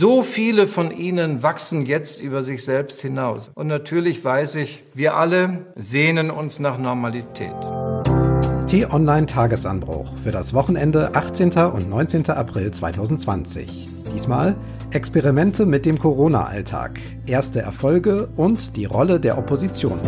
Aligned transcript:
So 0.00 0.22
viele 0.22 0.66
von 0.66 0.92
ihnen 0.92 1.42
wachsen 1.42 1.84
jetzt 1.84 2.22
über 2.22 2.42
sich 2.42 2.64
selbst 2.64 3.02
hinaus. 3.02 3.50
Und 3.54 3.66
natürlich 3.66 4.24
weiß 4.24 4.54
ich, 4.54 4.82
wir 4.94 5.14
alle 5.14 5.66
sehnen 5.76 6.30
uns 6.30 6.58
nach 6.58 6.78
Normalität. 6.78 7.54
T-Online 8.66 9.26
Tagesanbruch 9.26 10.16
für 10.24 10.30
das 10.30 10.54
Wochenende 10.54 11.14
18. 11.14 11.50
und 11.50 11.90
19. 11.90 12.30
April 12.30 12.70
2020. 12.70 13.88
Diesmal 14.14 14.56
Experimente 14.90 15.66
mit 15.66 15.84
dem 15.84 15.98
Corona-Alltag, 15.98 16.98
erste 17.26 17.60
Erfolge 17.60 18.30
und 18.36 18.76
die 18.76 18.86
Rolle 18.86 19.20
der 19.20 19.36
Opposition. 19.36 19.98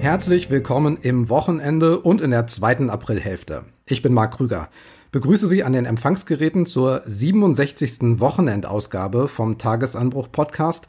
Herzlich 0.00 0.50
willkommen 0.50 0.98
im 1.02 1.28
Wochenende 1.28 2.00
und 2.00 2.20
in 2.20 2.32
der 2.32 2.48
zweiten 2.48 2.90
Aprilhälfte. 2.90 3.62
Ich 3.86 4.02
bin 4.02 4.12
Marc 4.12 4.34
Krüger. 4.34 4.68
Begrüße 5.12 5.46
Sie 5.46 5.62
an 5.62 5.74
den 5.74 5.84
Empfangsgeräten 5.84 6.64
zur 6.64 7.02
67. 7.04 8.18
Wochenendausgabe 8.18 9.28
vom 9.28 9.58
Tagesanbruch 9.58 10.32
Podcast 10.32 10.86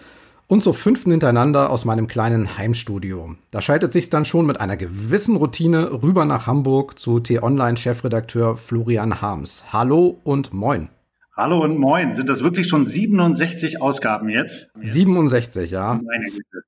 und 0.48 0.64
zur 0.64 0.74
fünften 0.74 1.12
hintereinander 1.12 1.70
aus 1.70 1.84
meinem 1.84 2.08
kleinen 2.08 2.58
Heimstudio. 2.58 3.36
Da 3.52 3.62
schaltet 3.62 3.92
sich 3.92 4.10
dann 4.10 4.24
schon 4.24 4.46
mit 4.46 4.62
einer 4.62 4.78
gewissen 4.78 5.36
Routine 5.36 6.02
rüber 6.04 6.24
nach 6.24 6.48
Hamburg 6.48 6.98
zu 6.98 7.20
T-Online-Chefredakteur 7.20 8.56
Florian 8.56 9.20
Harms. 9.20 9.66
Hallo 9.74 10.22
und 10.24 10.54
moin. 10.54 10.88
Hallo 11.36 11.62
und 11.62 11.78
moin. 11.78 12.16
Sind 12.16 12.30
das 12.30 12.44
wirklich 12.44 12.70
schon 12.70 12.88
67 12.88 13.82
Ausgaben 13.82 14.30
jetzt? 14.30 14.72
67, 14.82 15.70
ja. 15.70 16.00
Meine 16.02 16.30
Güte. 16.30 16.64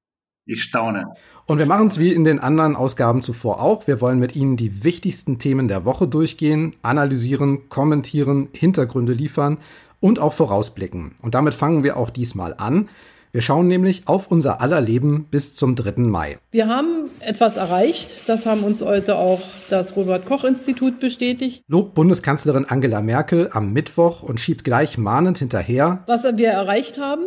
Ich 0.48 0.62
staune. 0.62 1.06
Und 1.48 1.58
wir 1.58 1.66
machen 1.66 1.88
es 1.88 1.98
wie 1.98 2.14
in 2.14 2.24
den 2.24 2.40
anderen 2.40 2.76
Ausgaben 2.76 3.24
zuvor 3.24 3.62
auch. 3.62 3.88
Wir 3.88 4.00
wollen 4.00 4.20
mit 4.20 4.36
Ihnen 4.36 4.58
die 4.58 4.84
wichtigsten 4.84 5.40
Themen 5.40 5.68
der 5.68 5.86
Woche 5.86 6.08
durchgehen, 6.08 6.76
analysieren, 6.84 7.68
kommentieren, 7.68 8.50
Hintergründe 8.54 9.14
liefern 9.14 9.58
und 10.00 10.20
auch 10.20 10.34
vorausblicken. 10.34 11.16
Und 11.24 11.34
damit 11.34 11.56
fangen 11.56 11.84
wir 11.84 11.98
auch 11.98 12.12
diesmal 12.12 12.54
an. 12.58 12.90
Wir 13.32 13.42
schauen 13.42 13.68
nämlich 13.68 14.04
auf 14.06 14.30
unser 14.30 14.62
aller 14.62 14.82
Leben 14.82 15.26
bis 15.32 15.56
zum 15.56 15.76
3. 15.76 15.94
Mai. 16.02 16.38
Wir 16.52 16.68
haben 16.68 17.10
etwas 17.22 17.58
erreicht. 17.58 18.16
Das 18.28 18.46
haben 18.46 18.64
uns 18.64 18.84
heute 18.84 19.16
auch 19.16 19.42
das 19.72 19.96
Robert-Koch-Institut 19.96 21.00
bestätigt. 21.00 21.64
Lobt 21.68 21.96
Bundeskanzlerin 21.96 22.66
Angela 22.66 23.02
Merkel 23.02 23.50
am 23.52 23.74
Mittwoch 23.74 24.22
und 24.22 24.40
schiebt 24.40 24.64
gleich 24.64 25.00
mahnend 25.00 25.40
hinterher. 25.40 26.04
Was 26.06 26.24
wir 26.24 26.50
erreicht 26.50 27.00
haben, 27.00 27.24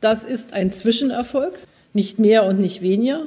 das 0.00 0.24
ist 0.24 0.54
ein 0.54 0.72
Zwischenerfolg 0.72 1.52
nicht 1.92 2.18
mehr 2.18 2.44
und 2.44 2.58
nicht 2.58 2.82
weniger. 2.82 3.22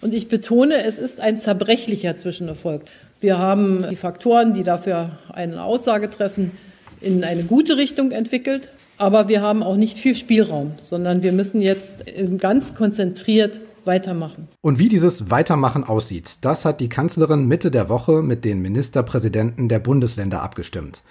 Und 0.00 0.14
ich 0.14 0.28
betone, 0.28 0.82
es 0.84 0.98
ist 0.98 1.20
ein 1.20 1.40
zerbrechlicher 1.40 2.16
Zwischenerfolg. 2.16 2.82
Wir 3.20 3.38
haben 3.38 3.84
die 3.90 3.96
Faktoren, 3.96 4.52
die 4.52 4.62
dafür 4.62 5.18
eine 5.32 5.62
Aussage 5.62 6.10
treffen, 6.10 6.52
in 7.00 7.24
eine 7.24 7.44
gute 7.44 7.76
Richtung 7.76 8.10
entwickelt. 8.10 8.70
Aber 8.98 9.28
wir 9.28 9.42
haben 9.42 9.62
auch 9.62 9.76
nicht 9.76 9.98
viel 9.98 10.14
Spielraum, 10.14 10.72
sondern 10.80 11.22
wir 11.22 11.32
müssen 11.32 11.60
jetzt 11.60 12.04
ganz 12.38 12.74
konzentriert 12.74 13.60
weitermachen. 13.84 14.48
Und 14.62 14.78
wie 14.78 14.88
dieses 14.88 15.30
Weitermachen 15.30 15.84
aussieht, 15.84 16.38
das 16.42 16.64
hat 16.64 16.80
die 16.80 16.88
Kanzlerin 16.88 17.46
Mitte 17.46 17.70
der 17.70 17.88
Woche 17.88 18.22
mit 18.22 18.44
den 18.44 18.60
Ministerpräsidenten 18.60 19.68
der 19.68 19.78
Bundesländer 19.78 20.42
abgestimmt. 20.42 21.02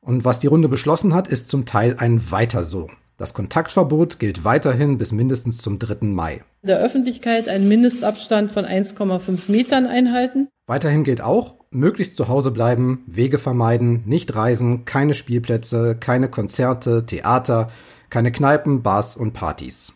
Und 0.00 0.24
was 0.24 0.38
die 0.38 0.46
Runde 0.46 0.68
beschlossen 0.68 1.14
hat, 1.14 1.28
ist 1.28 1.48
zum 1.48 1.66
Teil 1.66 1.96
ein 1.98 2.30
Weiter 2.30 2.62
so. 2.62 2.88
Das 3.16 3.32
Kontaktverbot 3.32 4.18
gilt 4.18 4.44
weiterhin 4.44 4.98
bis 4.98 5.12
mindestens 5.12 5.58
zum 5.58 5.78
3. 5.78 6.06
Mai. 6.06 6.42
Der 6.62 6.78
Öffentlichkeit 6.78 7.48
einen 7.48 7.68
Mindestabstand 7.68 8.50
von 8.50 8.64
1,5 8.64 9.50
Metern 9.50 9.86
einhalten. 9.86 10.48
Weiterhin 10.66 11.04
gilt 11.04 11.20
auch, 11.20 11.54
möglichst 11.70 12.16
zu 12.16 12.26
Hause 12.26 12.50
bleiben, 12.50 13.04
Wege 13.06 13.38
vermeiden, 13.38 14.02
nicht 14.04 14.34
reisen, 14.34 14.84
keine 14.84 15.14
Spielplätze, 15.14 15.94
keine 15.94 16.28
Konzerte, 16.28 17.06
Theater, 17.06 17.70
keine 18.10 18.32
Kneipen, 18.32 18.82
Bars 18.82 19.16
und 19.16 19.32
Partys. 19.32 19.92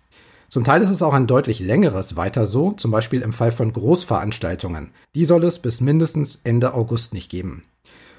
Zum 0.48 0.62
Teil 0.62 0.80
ist 0.80 0.90
es 0.90 1.02
auch 1.02 1.12
ein 1.12 1.26
deutlich 1.26 1.58
längeres 1.58 2.16
Weiter 2.16 2.46
so, 2.46 2.72
zum 2.72 2.92
Beispiel 2.92 3.22
im 3.22 3.32
Fall 3.32 3.50
von 3.50 3.72
Großveranstaltungen. 3.72 4.92
Die 5.16 5.24
soll 5.24 5.42
es 5.44 5.58
bis 5.58 5.80
mindestens 5.80 6.40
Ende 6.44 6.72
August 6.72 7.14
nicht 7.14 7.30
geben. 7.30 7.64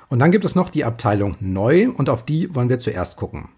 Und 0.10 0.20
dann 0.20 0.32
gibt 0.32 0.44
es 0.44 0.56
noch 0.56 0.70
die 0.70 0.84
Abteilung 0.84 1.38
Neu 1.40 1.90
und 1.90 2.10
auf 2.10 2.26
die 2.26 2.54
wollen 2.54 2.70
wir 2.70 2.80
zuerst 2.80 3.16
gucken. 3.16 3.50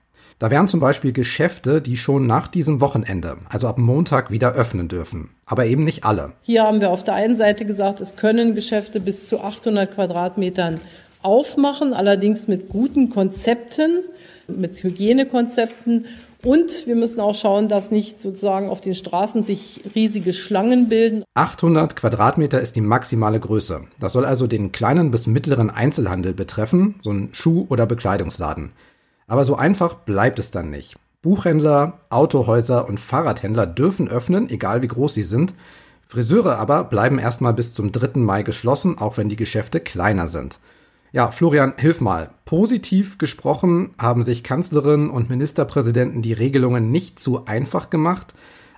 Da 0.41 0.49
wären 0.49 0.67
zum 0.67 0.79
Beispiel 0.79 1.11
Geschäfte, 1.11 1.83
die 1.83 1.97
schon 1.97 2.25
nach 2.25 2.47
diesem 2.47 2.81
Wochenende, 2.81 3.37
also 3.47 3.67
ab 3.67 3.77
Montag, 3.77 4.31
wieder 4.31 4.53
öffnen 4.53 4.87
dürfen. 4.87 5.29
Aber 5.45 5.67
eben 5.67 5.83
nicht 5.83 6.03
alle. 6.03 6.31
Hier 6.41 6.63
haben 6.63 6.81
wir 6.81 6.89
auf 6.89 7.03
der 7.03 7.13
einen 7.13 7.35
Seite 7.35 7.63
gesagt, 7.63 8.01
es 8.01 8.15
können 8.15 8.55
Geschäfte 8.55 8.99
bis 8.99 9.29
zu 9.29 9.39
800 9.39 9.93
Quadratmetern 9.93 10.79
aufmachen, 11.21 11.93
allerdings 11.93 12.47
mit 12.47 12.69
guten 12.69 13.11
Konzepten, 13.11 13.99
mit 14.47 14.81
Hygienekonzepten. 14.81 16.07
Und 16.41 16.87
wir 16.87 16.95
müssen 16.95 17.19
auch 17.19 17.35
schauen, 17.35 17.67
dass 17.67 17.91
nicht 17.91 18.19
sozusagen 18.19 18.67
auf 18.67 18.81
den 18.81 18.95
Straßen 18.95 19.43
sich 19.43 19.81
riesige 19.93 20.33
Schlangen 20.33 20.89
bilden. 20.89 21.23
800 21.35 21.95
Quadratmeter 21.95 22.59
ist 22.59 22.75
die 22.75 22.81
maximale 22.81 23.39
Größe. 23.39 23.81
Das 23.99 24.13
soll 24.13 24.25
also 24.25 24.47
den 24.47 24.71
kleinen 24.71 25.11
bis 25.11 25.27
mittleren 25.27 25.69
Einzelhandel 25.69 26.33
betreffen, 26.33 26.95
so 27.03 27.11
ein 27.11 27.29
Schuh- 27.31 27.67
oder 27.69 27.85
Bekleidungsladen. 27.85 28.71
Aber 29.31 29.45
so 29.45 29.55
einfach 29.55 29.93
bleibt 29.93 30.39
es 30.39 30.51
dann 30.51 30.69
nicht. 30.69 30.97
Buchhändler, 31.21 32.01
Autohäuser 32.09 32.89
und 32.89 32.99
Fahrradhändler 32.99 33.65
dürfen 33.65 34.09
öffnen, 34.09 34.49
egal 34.49 34.81
wie 34.81 34.89
groß 34.89 35.13
sie 35.13 35.23
sind. 35.23 35.53
Friseure 36.05 36.57
aber 36.57 36.83
bleiben 36.83 37.17
erstmal 37.17 37.53
bis 37.53 37.73
zum 37.73 37.93
3. 37.93 38.19
Mai 38.19 38.43
geschlossen, 38.43 38.97
auch 38.97 39.15
wenn 39.15 39.29
die 39.29 39.37
Geschäfte 39.37 39.79
kleiner 39.79 40.27
sind. 40.27 40.59
Ja, 41.13 41.31
Florian, 41.31 41.75
hilf 41.77 42.01
mal. 42.01 42.31
Positiv 42.43 43.19
gesprochen 43.19 43.91
haben 43.97 44.23
sich 44.23 44.43
Kanzlerin 44.43 45.09
und 45.09 45.29
Ministerpräsidenten 45.29 46.21
die 46.21 46.33
Regelungen 46.33 46.91
nicht 46.91 47.17
zu 47.17 47.45
einfach 47.45 47.89
gemacht, 47.89 48.33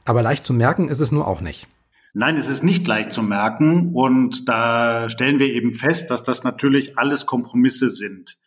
aber 0.05 0.21
leicht 0.21 0.45
zu 0.45 0.53
merken 0.53 0.87
ist 0.87 0.99
es 0.99 1.11
nur 1.11 1.27
auch 1.27 1.41
nicht. 1.41 1.65
Nein, 2.13 2.37
es 2.37 2.47
ist 2.47 2.63
nicht 2.63 2.85
leicht 2.85 3.11
zu 3.11 3.23
merken 3.23 3.95
und 3.95 4.47
da 4.47 5.09
stellen 5.09 5.39
wir 5.39 5.51
eben 5.51 5.73
fest, 5.73 6.11
dass 6.11 6.21
das 6.21 6.43
natürlich 6.43 6.95
alles 6.99 7.25
Kompromisse 7.25 7.89
sind 7.89 8.37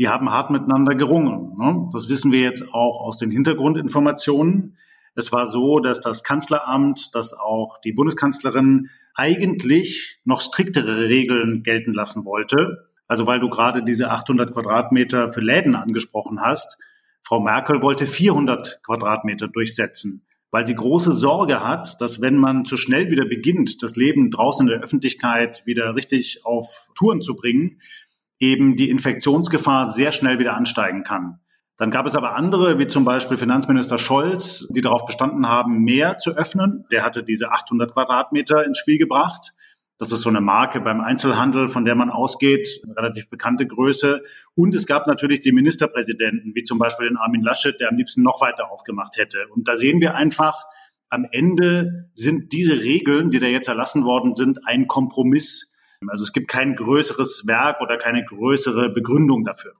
die 0.00 0.08
haben 0.08 0.30
hart 0.30 0.50
miteinander 0.50 0.94
gerungen. 0.94 1.58
Ne? 1.58 1.90
Das 1.92 2.08
wissen 2.08 2.32
wir 2.32 2.40
jetzt 2.40 2.64
auch 2.72 3.02
aus 3.02 3.18
den 3.18 3.30
Hintergrundinformationen. 3.30 4.78
Es 5.14 5.30
war 5.30 5.46
so, 5.46 5.78
dass 5.78 6.00
das 6.00 6.24
Kanzleramt, 6.24 7.14
dass 7.14 7.34
auch 7.34 7.76
die 7.84 7.92
Bundeskanzlerin 7.92 8.88
eigentlich 9.14 10.18
noch 10.24 10.40
striktere 10.40 11.10
Regeln 11.10 11.62
gelten 11.62 11.92
lassen 11.92 12.24
wollte. 12.24 12.88
Also 13.08 13.26
weil 13.26 13.40
du 13.40 13.50
gerade 13.50 13.82
diese 13.82 14.10
800 14.10 14.54
Quadratmeter 14.54 15.34
für 15.34 15.42
Läden 15.42 15.74
angesprochen 15.74 16.40
hast. 16.40 16.78
Frau 17.22 17.38
Merkel 17.38 17.82
wollte 17.82 18.06
400 18.06 18.80
Quadratmeter 18.82 19.48
durchsetzen, 19.48 20.24
weil 20.50 20.64
sie 20.64 20.76
große 20.76 21.12
Sorge 21.12 21.62
hat, 21.62 22.00
dass 22.00 22.22
wenn 22.22 22.38
man 22.38 22.64
zu 22.64 22.78
schnell 22.78 23.10
wieder 23.10 23.26
beginnt, 23.26 23.82
das 23.82 23.96
Leben 23.96 24.30
draußen 24.30 24.66
in 24.66 24.72
der 24.72 24.82
Öffentlichkeit 24.82 25.66
wieder 25.66 25.94
richtig 25.94 26.46
auf 26.46 26.88
Touren 26.94 27.20
zu 27.20 27.36
bringen, 27.36 27.80
eben 28.40 28.74
die 28.74 28.90
Infektionsgefahr 28.90 29.90
sehr 29.90 30.12
schnell 30.12 30.38
wieder 30.38 30.56
ansteigen 30.56 31.02
kann. 31.04 31.40
Dann 31.76 31.90
gab 31.90 32.06
es 32.06 32.14
aber 32.14 32.34
andere, 32.34 32.78
wie 32.78 32.86
zum 32.86 33.04
Beispiel 33.04 33.38
Finanzminister 33.38 33.98
Scholz, 33.98 34.68
die 34.68 34.82
darauf 34.82 35.06
bestanden 35.06 35.48
haben, 35.48 35.82
mehr 35.82 36.18
zu 36.18 36.36
öffnen. 36.36 36.84
Der 36.92 37.04
hatte 37.04 37.22
diese 37.22 37.52
800 37.52 37.92
Quadratmeter 37.92 38.64
ins 38.66 38.78
Spiel 38.78 38.98
gebracht. 38.98 39.52
Das 39.96 40.12
ist 40.12 40.22
so 40.22 40.28
eine 40.30 40.40
Marke 40.40 40.80
beim 40.80 41.00
Einzelhandel, 41.00 41.68
von 41.68 41.84
der 41.84 41.94
man 41.94 42.10
ausgeht, 42.10 42.80
eine 42.84 42.96
relativ 42.96 43.28
bekannte 43.28 43.66
Größe. 43.66 44.22
Und 44.54 44.74
es 44.74 44.86
gab 44.86 45.06
natürlich 45.06 45.40
die 45.40 45.52
Ministerpräsidenten, 45.52 46.54
wie 46.54 46.64
zum 46.64 46.78
Beispiel 46.78 47.08
den 47.08 47.18
Armin 47.18 47.42
Laschet, 47.42 47.78
der 47.80 47.90
am 47.90 47.96
liebsten 47.96 48.22
noch 48.22 48.40
weiter 48.40 48.70
aufgemacht 48.70 49.16
hätte. 49.18 49.46
Und 49.54 49.68
da 49.68 49.76
sehen 49.76 50.00
wir 50.00 50.14
einfach, 50.14 50.64
am 51.10 51.26
Ende 51.30 52.10
sind 52.14 52.52
diese 52.52 52.80
Regeln, 52.80 53.30
die 53.30 53.40
da 53.40 53.46
jetzt 53.46 53.68
erlassen 53.68 54.04
worden 54.04 54.34
sind, 54.34 54.60
ein 54.66 54.86
Kompromiss 54.86 55.69
also 56.08 56.24
es 56.24 56.32
gibt 56.32 56.48
kein 56.48 56.74
größeres 56.74 57.46
Werk 57.46 57.80
oder 57.80 57.98
keine 57.98 58.24
größere 58.24 58.88
Begründung 58.90 59.44
dafür. 59.44 59.72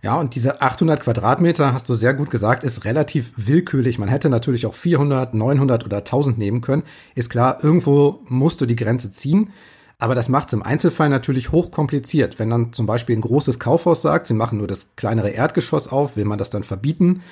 Ja, 0.00 0.16
und 0.16 0.36
diese 0.36 0.60
800 0.60 1.00
Quadratmeter, 1.00 1.72
hast 1.72 1.88
du 1.88 1.94
sehr 1.94 2.14
gut 2.14 2.30
gesagt, 2.30 2.62
ist 2.62 2.84
relativ 2.84 3.32
willkürlich. 3.36 3.98
Man 3.98 4.08
hätte 4.08 4.28
natürlich 4.28 4.64
auch 4.66 4.74
400, 4.74 5.34
900 5.34 5.84
oder 5.84 5.98
1000 5.98 6.38
nehmen 6.38 6.60
können. 6.60 6.84
Ist 7.16 7.30
klar, 7.30 7.58
irgendwo 7.62 8.20
musst 8.28 8.60
du 8.60 8.66
die 8.66 8.76
Grenze 8.76 9.10
ziehen. 9.10 9.52
Aber 9.98 10.14
das 10.14 10.28
macht 10.28 10.48
es 10.48 10.52
im 10.52 10.62
Einzelfall 10.62 11.08
natürlich 11.08 11.50
hochkompliziert. 11.50 12.38
Wenn 12.38 12.50
dann 12.50 12.72
zum 12.72 12.86
Beispiel 12.86 13.16
ein 13.16 13.22
großes 13.22 13.58
Kaufhaus 13.58 14.02
sagt, 14.02 14.26
sie 14.26 14.34
machen 14.34 14.58
nur 14.58 14.68
das 14.68 14.94
kleinere 14.94 15.30
Erdgeschoss 15.30 15.88
auf, 15.88 16.16
will 16.16 16.24
man 16.24 16.38
das 16.38 16.50
dann 16.50 16.62
verbieten. 16.62 17.22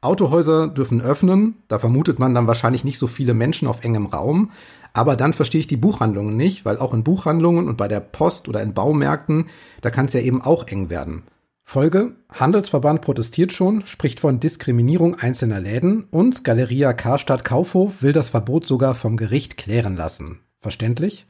Autohäuser 0.00 0.68
dürfen 0.68 1.02
öffnen, 1.02 1.62
da 1.68 1.78
vermutet 1.78 2.18
man 2.18 2.34
dann 2.34 2.46
wahrscheinlich 2.46 2.84
nicht 2.84 2.98
so 2.98 3.06
viele 3.06 3.34
Menschen 3.34 3.68
auf 3.68 3.84
engem 3.84 4.06
Raum. 4.06 4.50
Aber 4.94 5.16
dann 5.16 5.32
verstehe 5.32 5.60
ich 5.60 5.66
die 5.66 5.76
Buchhandlungen 5.76 6.36
nicht, 6.36 6.64
weil 6.64 6.78
auch 6.78 6.94
in 6.94 7.04
Buchhandlungen 7.04 7.68
und 7.68 7.76
bei 7.76 7.88
der 7.88 8.00
Post 8.00 8.48
oder 8.48 8.62
in 8.62 8.74
Baumärkten, 8.74 9.46
da 9.82 9.90
kann 9.90 10.06
es 10.06 10.12
ja 10.12 10.20
eben 10.20 10.40
auch 10.40 10.66
eng 10.68 10.88
werden. 10.88 11.24
Folge, 11.64 12.14
Handelsverband 12.30 13.00
protestiert 13.00 13.50
schon, 13.50 13.86
spricht 13.86 14.20
von 14.20 14.38
Diskriminierung 14.38 15.16
einzelner 15.16 15.60
Läden 15.60 16.04
und 16.10 16.44
Galeria 16.44 16.92
Karstadt 16.92 17.44
Kaufhof 17.44 18.02
will 18.02 18.12
das 18.12 18.28
Verbot 18.28 18.66
sogar 18.66 18.94
vom 18.94 19.16
Gericht 19.16 19.56
klären 19.56 19.96
lassen. 19.96 20.40
Verständlich? 20.60 21.26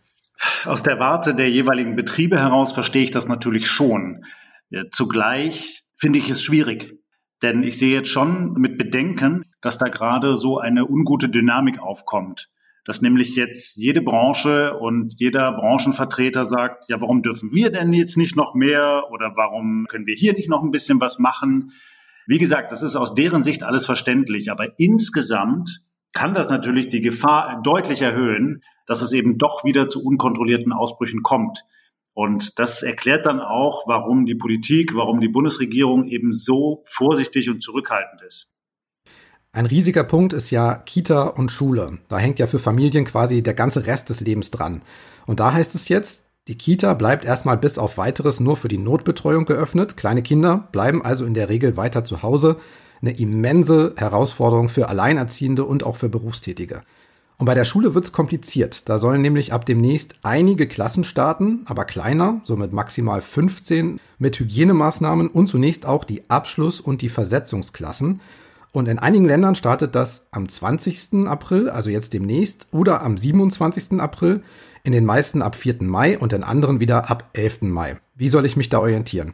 Aus 0.64 0.82
der 0.82 0.98
Warte 0.98 1.34
der 1.34 1.50
jeweiligen 1.50 1.96
Betriebe 1.96 2.38
heraus 2.38 2.72
verstehe 2.72 3.04
ich 3.04 3.12
das 3.12 3.26
natürlich 3.26 3.68
schon. 3.68 4.24
Zugleich 4.90 5.84
finde 5.96 6.18
ich 6.18 6.28
es 6.28 6.42
schwierig. 6.42 6.98
Denn 7.42 7.62
ich 7.62 7.78
sehe 7.78 7.94
jetzt 7.94 8.08
schon 8.08 8.54
mit 8.54 8.76
Bedenken, 8.76 9.44
dass 9.60 9.78
da 9.78 9.88
gerade 9.88 10.36
so 10.36 10.58
eine 10.58 10.86
ungute 10.86 11.28
Dynamik 11.28 11.78
aufkommt. 11.78 12.48
Dass 12.84 13.00
nämlich 13.00 13.34
jetzt 13.34 13.76
jede 13.76 14.02
Branche 14.02 14.76
und 14.78 15.14
jeder 15.18 15.52
Branchenvertreter 15.52 16.44
sagt, 16.44 16.88
ja, 16.88 17.00
warum 17.00 17.22
dürfen 17.22 17.52
wir 17.52 17.70
denn 17.70 17.92
jetzt 17.92 18.16
nicht 18.16 18.36
noch 18.36 18.54
mehr 18.54 19.04
oder 19.10 19.32
warum 19.36 19.86
können 19.88 20.06
wir 20.06 20.14
hier 20.14 20.34
nicht 20.34 20.50
noch 20.50 20.62
ein 20.62 20.70
bisschen 20.70 21.00
was 21.00 21.18
machen? 21.18 21.72
Wie 22.26 22.38
gesagt, 22.38 22.72
das 22.72 22.82
ist 22.82 22.96
aus 22.96 23.14
deren 23.14 23.42
Sicht 23.42 23.62
alles 23.62 23.86
verständlich, 23.86 24.50
aber 24.50 24.78
insgesamt 24.78 25.82
kann 26.12 26.34
das 26.34 26.48
natürlich 26.48 26.88
die 26.88 27.00
Gefahr 27.00 27.60
deutlich 27.62 28.00
erhöhen, 28.00 28.62
dass 28.86 29.02
es 29.02 29.12
eben 29.12 29.36
doch 29.36 29.64
wieder 29.64 29.88
zu 29.88 30.02
unkontrollierten 30.04 30.72
Ausbrüchen 30.72 31.22
kommt. 31.22 31.64
Und 32.14 32.58
das 32.60 32.82
erklärt 32.82 33.26
dann 33.26 33.40
auch, 33.40 33.88
warum 33.88 34.24
die 34.24 34.36
Politik, 34.36 34.94
warum 34.94 35.20
die 35.20 35.28
Bundesregierung 35.28 36.06
eben 36.06 36.30
so 36.30 36.82
vorsichtig 36.86 37.50
und 37.50 37.60
zurückhaltend 37.60 38.22
ist. 38.22 38.53
Ein 39.54 39.66
riesiger 39.66 40.02
Punkt 40.02 40.32
ist 40.32 40.50
ja 40.50 40.74
Kita 40.74 41.28
und 41.28 41.52
Schule. 41.52 41.98
Da 42.08 42.18
hängt 42.18 42.40
ja 42.40 42.48
für 42.48 42.58
Familien 42.58 43.04
quasi 43.04 43.40
der 43.40 43.54
ganze 43.54 43.86
Rest 43.86 44.10
des 44.10 44.20
Lebens 44.20 44.50
dran. 44.50 44.82
Und 45.26 45.38
da 45.38 45.52
heißt 45.52 45.76
es 45.76 45.88
jetzt, 45.88 46.24
die 46.48 46.58
Kita 46.58 46.92
bleibt 46.94 47.24
erstmal 47.24 47.56
bis 47.56 47.78
auf 47.78 47.96
weiteres 47.96 48.40
nur 48.40 48.56
für 48.56 48.66
die 48.66 48.78
Notbetreuung 48.78 49.44
geöffnet. 49.44 49.96
Kleine 49.96 50.22
Kinder 50.22 50.68
bleiben 50.72 51.04
also 51.04 51.24
in 51.24 51.34
der 51.34 51.50
Regel 51.50 51.76
weiter 51.76 52.02
zu 52.02 52.24
Hause. 52.24 52.56
Eine 53.00 53.16
immense 53.16 53.94
Herausforderung 53.96 54.68
für 54.68 54.88
Alleinerziehende 54.88 55.64
und 55.64 55.84
auch 55.84 55.94
für 55.94 56.08
Berufstätige. 56.08 56.80
Und 57.38 57.46
bei 57.46 57.54
der 57.54 57.64
Schule 57.64 57.94
wird's 57.94 58.10
kompliziert. 58.10 58.88
Da 58.88 58.98
sollen 58.98 59.22
nämlich 59.22 59.52
ab 59.52 59.66
demnächst 59.66 60.16
einige 60.22 60.66
Klassen 60.66 61.04
starten, 61.04 61.62
aber 61.66 61.84
kleiner, 61.84 62.40
so 62.42 62.56
mit 62.56 62.72
maximal 62.72 63.20
15, 63.20 64.00
mit 64.18 64.40
Hygienemaßnahmen 64.40 65.28
und 65.28 65.46
zunächst 65.46 65.86
auch 65.86 66.02
die 66.02 66.28
Abschluss- 66.28 66.80
und 66.80 67.02
die 67.02 67.08
Versetzungsklassen. 67.08 68.20
Und 68.74 68.88
in 68.88 68.98
einigen 68.98 69.24
Ländern 69.24 69.54
startet 69.54 69.94
das 69.94 70.26
am 70.32 70.48
20. 70.48 71.26
April, 71.26 71.70
also 71.70 71.88
jetzt 71.88 72.12
demnächst, 72.12 72.68
oder 72.72 73.02
am 73.02 73.16
27. 73.16 74.00
April, 74.00 74.42
in 74.82 74.92
den 74.92 75.06
meisten 75.06 75.40
ab 75.40 75.54
4. 75.54 75.76
Mai 75.80 76.18
und 76.18 76.34
in 76.34 76.42
anderen 76.44 76.80
wieder 76.80 77.10
ab 77.10 77.30
11. 77.32 77.62
Mai. 77.62 77.98
Wie 78.14 78.28
soll 78.28 78.44
ich 78.44 78.56
mich 78.56 78.68
da 78.68 78.80
orientieren? 78.80 79.32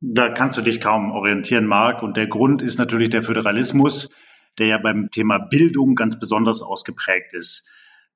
Da 0.00 0.30
kannst 0.30 0.56
du 0.56 0.62
dich 0.62 0.80
kaum 0.80 1.10
orientieren, 1.10 1.66
Marc. 1.66 2.02
Und 2.02 2.16
der 2.16 2.28
Grund 2.28 2.62
ist 2.62 2.78
natürlich 2.78 3.10
der 3.10 3.22
Föderalismus 3.22 4.08
der 4.58 4.66
ja 4.66 4.78
beim 4.78 5.10
Thema 5.10 5.38
Bildung 5.38 5.94
ganz 5.94 6.18
besonders 6.18 6.62
ausgeprägt 6.62 7.32
ist. 7.32 7.64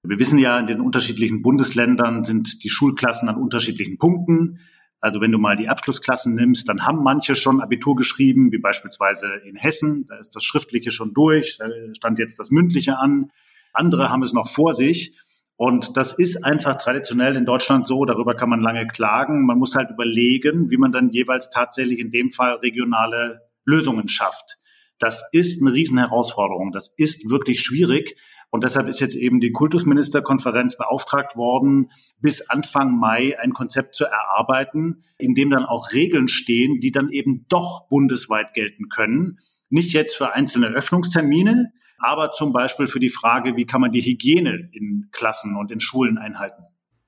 Wir 0.03 0.19
wissen 0.19 0.39
ja, 0.39 0.59
in 0.59 0.67
den 0.67 0.81
unterschiedlichen 0.81 1.41
Bundesländern 1.41 2.25
sind 2.25 2.63
die 2.63 2.69
Schulklassen 2.69 3.29
an 3.29 3.37
unterschiedlichen 3.37 3.97
Punkten. 3.97 4.59
Also 5.05 5.21
wenn 5.21 5.33
du 5.33 5.39
mal 5.39 5.55
die 5.55 5.69
Abschlussklassen 5.69 6.35
nimmst, 6.35 6.67
dann 6.67 6.87
haben 6.87 7.03
manche 7.03 7.37
schon 7.37 7.61
Abitur 7.61 7.95
geschrieben, 7.95 8.51
wie 8.53 8.59
beispielsweise 8.59 9.27
in 9.45 9.55
Hessen. 9.55 10.07
Da 10.09 10.17
ist 10.17 10.35
das 10.35 10.45
Schriftliche 10.45 10.91
schon 10.91 11.13
durch, 11.13 11.59
da 11.59 11.67
stand 11.95 12.19
jetzt 12.19 12.39
das 12.39 12.51
Mündliche 12.51 12.97
an. 12.97 13.31
Andere 13.75 14.09
haben 14.09 14.23
es 14.23 14.33
noch 14.33 14.49
vor 14.49 14.73
sich. 14.73 15.15
Und 15.57 15.99
das 15.99 16.15
ist 16.15 16.43
einfach 16.43 16.79
traditionell 16.79 17.37
in 17.37 17.45
Deutschland 17.45 17.87
so, 17.87 18.07
darüber 18.07 18.35
kann 18.35 18.49
man 18.49 18.63
lange 18.63 18.87
klagen. 18.87 19.45
Man 19.45 19.59
muss 19.59 19.75
halt 19.75 19.91
überlegen, 19.91 20.71
wie 20.71 20.79
man 20.79 20.91
dann 20.91 21.11
jeweils 21.11 21.51
tatsächlich 21.51 21.99
in 21.99 22.11
dem 22.11 22.31
Fall 22.31 22.55
regionale 22.55 23.43
Lösungen 23.67 24.09
schafft. 24.09 24.57
Das 24.99 25.23
ist 25.33 25.61
eine 25.61 25.75
Riesenherausforderung. 25.75 26.73
Das 26.73 26.95
ist 26.97 27.29
wirklich 27.29 27.61
schwierig. 27.61 28.17
Und 28.55 28.63
deshalb 28.63 28.87
ist 28.87 29.01
jetzt 29.01 29.17
eben 29.17 29.41
die 29.41 29.51
Kultusministerkonferenz 29.51 30.77
beauftragt 30.77 31.35
worden, 31.35 31.91
bis 32.21 32.49
Anfang 32.49 32.97
Mai 32.97 33.37
ein 33.41 33.53
Konzept 33.53 33.97
zu 33.97 34.05
erarbeiten, 34.05 35.03
in 35.19 35.35
dem 35.35 35.51
dann 35.51 35.65
auch 35.65 35.91
Regeln 35.91 36.29
stehen, 36.29 36.79
die 36.79 36.93
dann 36.93 37.11
eben 37.11 37.47
doch 37.49 37.89
bundesweit 37.89 38.55
gelten 38.55 38.89
können. 38.91 39.41
Nicht 39.71 39.93
jetzt 39.93 40.15
für 40.15 40.35
einzelne 40.35 40.69
Öffnungstermine, 40.69 41.73
aber 41.99 42.31
zum 42.31 42.53
Beispiel 42.53 42.87
für 42.87 43.01
die 43.01 43.11
Frage, 43.11 43.57
wie 43.57 43.67
kann 43.67 43.81
man 43.81 43.91
die 43.91 44.03
Hygiene 44.03 44.69
in 44.71 45.09
Klassen 45.11 45.57
und 45.57 45.73
in 45.73 45.81
Schulen 45.81 46.17
einhalten. 46.17 46.63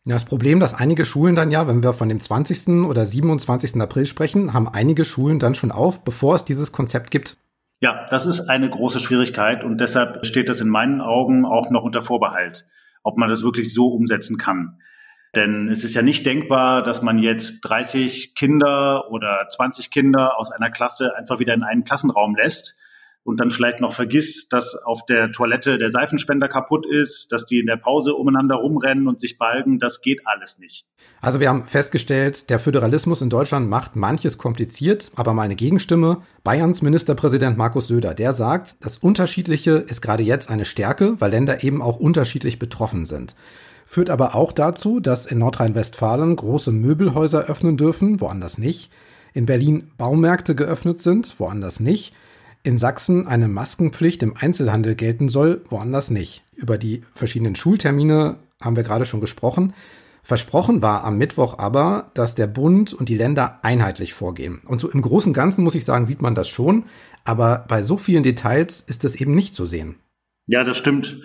Ja, 0.05 0.15
das 0.15 0.25
Problem, 0.25 0.59
dass 0.59 0.75
einige 0.75 1.05
Schulen 1.05 1.37
dann 1.37 1.53
ja, 1.53 1.69
wenn 1.69 1.81
wir 1.81 1.93
von 1.93 2.09
dem 2.09 2.19
20. 2.19 2.85
oder 2.85 3.07
27. 3.07 3.81
April 3.81 4.07
sprechen, 4.07 4.53
haben 4.53 4.67
einige 4.67 5.05
Schulen 5.05 5.39
dann 5.39 5.55
schon 5.55 5.71
auf, 5.71 6.03
bevor 6.03 6.35
es 6.35 6.45
dieses 6.45 6.73
Konzept 6.73 7.13
gibt. 7.13 7.37
Ja, 7.81 8.07
das 8.09 8.25
ist 8.25 8.49
eine 8.49 8.71
große 8.71 9.01
Schwierigkeit 9.01 9.63
und 9.63 9.81
deshalb 9.81 10.25
steht 10.25 10.49
das 10.49 10.61
in 10.61 10.69
meinen 10.69 11.01
Augen 11.01 11.45
auch 11.45 11.71
noch 11.71 11.83
unter 11.83 12.01
Vorbehalt, 12.01 12.65
ob 13.03 13.19
man 13.19 13.29
das 13.29 13.43
wirklich 13.43 13.73
so 13.75 13.89
umsetzen 13.89 14.39
kann. 14.39 14.81
Denn 15.35 15.69
es 15.69 15.85
ist 15.85 15.95
ja 15.95 16.01
nicht 16.01 16.25
denkbar, 16.25 16.83
dass 16.83 17.03
man 17.03 17.19
jetzt 17.19 17.61
30 17.61 18.35
Kinder 18.35 19.11
oder 19.11 19.47
20 19.49 19.91
Kinder 19.91 20.39
aus 20.39 20.51
einer 20.51 20.71
Klasse 20.71 21.15
einfach 21.15 21.39
wieder 21.39 21.53
in 21.53 21.63
einen 21.63 21.85
Klassenraum 21.85 22.35
lässt 22.35 22.77
und 23.27 23.41
dann 23.41 23.51
vielleicht 23.51 23.81
noch 23.81 23.93
vergisst, 23.93 24.53
dass 24.53 24.77
auf 24.77 25.05
der 25.05 25.33
Toilette 25.33 25.79
der 25.79 25.91
Seifenspender 25.91 26.47
kaputt 26.47 26.87
ist, 26.87 27.33
dass 27.33 27.45
die 27.45 27.59
in 27.59 27.67
der 27.67 27.77
Pause 27.77 28.15
umeinander 28.15 28.55
rumrennen 28.55 29.09
und 29.09 29.21
sich 29.21 29.37
balgen, 29.37 29.81
das 29.81 30.01
geht 30.01 30.21
alles 30.25 30.61
nicht. 30.61 30.87
Also 31.21 31.41
wir 31.41 31.49
haben 31.49 31.65
festgestellt, 31.65 32.51
der 32.51 32.61
Föderalismus 32.61 33.23
in 33.23 33.29
Deutschland 33.29 33.69
macht 33.69 33.97
manches 33.97 34.39
kompliziert, 34.39 35.11
aber 35.17 35.35
mal 35.35 35.43
eine 35.43 35.57
Gegenstimme. 35.57 36.23
Bayerns 36.45 36.83
Ministerpräsident 36.83 37.59
Markus 37.59 37.89
Söder, 37.89 38.15
der 38.15 38.33
sagt, 38.33 38.77
das 38.81 38.99
Unterschiedliche 38.99 39.73
ist 39.73 40.03
gerade 40.03 40.23
jetzt 40.23 40.49
eine 40.49 40.65
Stärke, 40.65 41.21
weil 41.21 41.33
Länder 41.33 41.65
eben 41.65 41.83
auch 41.83 41.99
unterschiedlich 41.99 42.61
betroffen 42.61 43.07
sind. 43.07 43.35
Führt 43.87 44.09
aber 44.09 44.37
auch 44.37 44.53
dazu, 44.53 45.01
dass 45.01 45.27
in 45.27 45.39
Nordrhein-Westfalen 45.39 46.37
große 46.37 46.71
Möbelhäuser 46.71 47.47
öffnen 47.47 47.77
dürfen, 47.77 48.21
woanders 48.21 48.57
nicht. 48.57 48.91
In 49.35 49.47
Berlin 49.47 49.91
Baumärkte 49.99 50.55
geöffnet 50.55 51.03
sind, 51.03 51.35
woanders 51.41 51.81
nicht 51.81 52.15
in 52.67 52.79
Sachsen 52.79 53.29
eine 53.29 53.47
Maskenpflicht 53.47 54.23
im 54.25 54.37
Einzelhandel 54.37 54.97
gelten 54.97 55.29
soll, 55.29 55.65
woanders 55.71 56.11
nicht. 56.11 56.43
Über 56.55 56.79
die 56.79 57.03
verschiedenen 57.15 57.55
Schultermine 57.55 58.37
haben 58.61 58.75
wir 58.75 58.83
gerade 58.83 59.05
schon 59.05 59.21
gesprochen. 59.21 59.73
Versprochen 60.25 60.83
war 60.83 61.05
am 61.05 61.17
Mittwoch 61.17 61.59
aber, 61.59 62.11
dass 62.15 62.35
der 62.35 62.49
Bund 62.49 62.93
und 62.93 63.09
die 63.09 63.17
Länder 63.17 63.61
einheitlich 63.63 64.15
vorgehen. 64.15 64.61
Und 64.67 64.81
so 64.81 64.91
im 64.91 65.01
Großen 65.01 65.31
und 65.31 65.35
Ganzen 65.35 65.63
muss 65.63 65.77
ich 65.77 65.85
sagen, 65.85 66.07
sieht 66.07 66.21
man 66.21 66.35
das 66.35 66.49
schon. 66.49 66.87
Aber 67.25 67.65
bei 67.69 67.83
so 67.83 67.97
vielen 67.97 68.25
Details 68.25 68.81
ist 68.81 69.05
das 69.05 69.15
eben 69.15 69.37
nicht 69.37 69.55
zu 69.55 69.65
sehen. 69.65 69.95
Ja, 70.47 70.65
das 70.65 70.77
stimmt. 70.77 71.21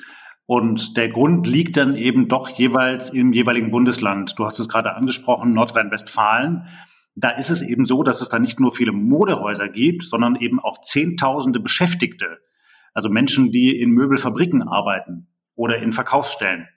Und 0.46 0.96
der 0.96 1.10
Grund 1.10 1.48
liegt 1.48 1.78
dann 1.78 1.96
eben 1.96 2.28
doch 2.28 2.50
jeweils 2.50 3.10
im 3.10 3.34
jeweiligen 3.34 3.72
Bundesland. 3.72 4.38
Du 4.38 4.46
hast 4.46 4.60
es 4.60 4.70
gerade 4.70 4.94
angesprochen, 4.94 5.54
Nordrhein-Westfalen 5.54 6.68
da 7.16 7.32
ist 7.32 7.50
es 7.50 7.62
eben 7.62 7.86
so, 7.86 8.04
dass 8.04 8.22
es 8.22 8.30
da 8.30 8.40
nicht 8.40 8.60
nur 8.60 8.72
viele 8.72 8.92
Modehäuser 8.92 9.70
gibt, 9.70 10.04
sondern 10.04 10.36
eben 10.36 10.60
auch 10.60 10.82
Zehntausende 10.82 11.60
Beschäftigte. 11.60 12.40
Also 12.94 13.10
Menschen, 13.10 13.52
die 13.52 13.80
in 13.80 13.92
Möbelfabriken 13.92 14.64
arbeiten 14.68 15.28
oder 15.56 15.78
in 15.78 15.94
Verkaufsstellen. 15.94 16.68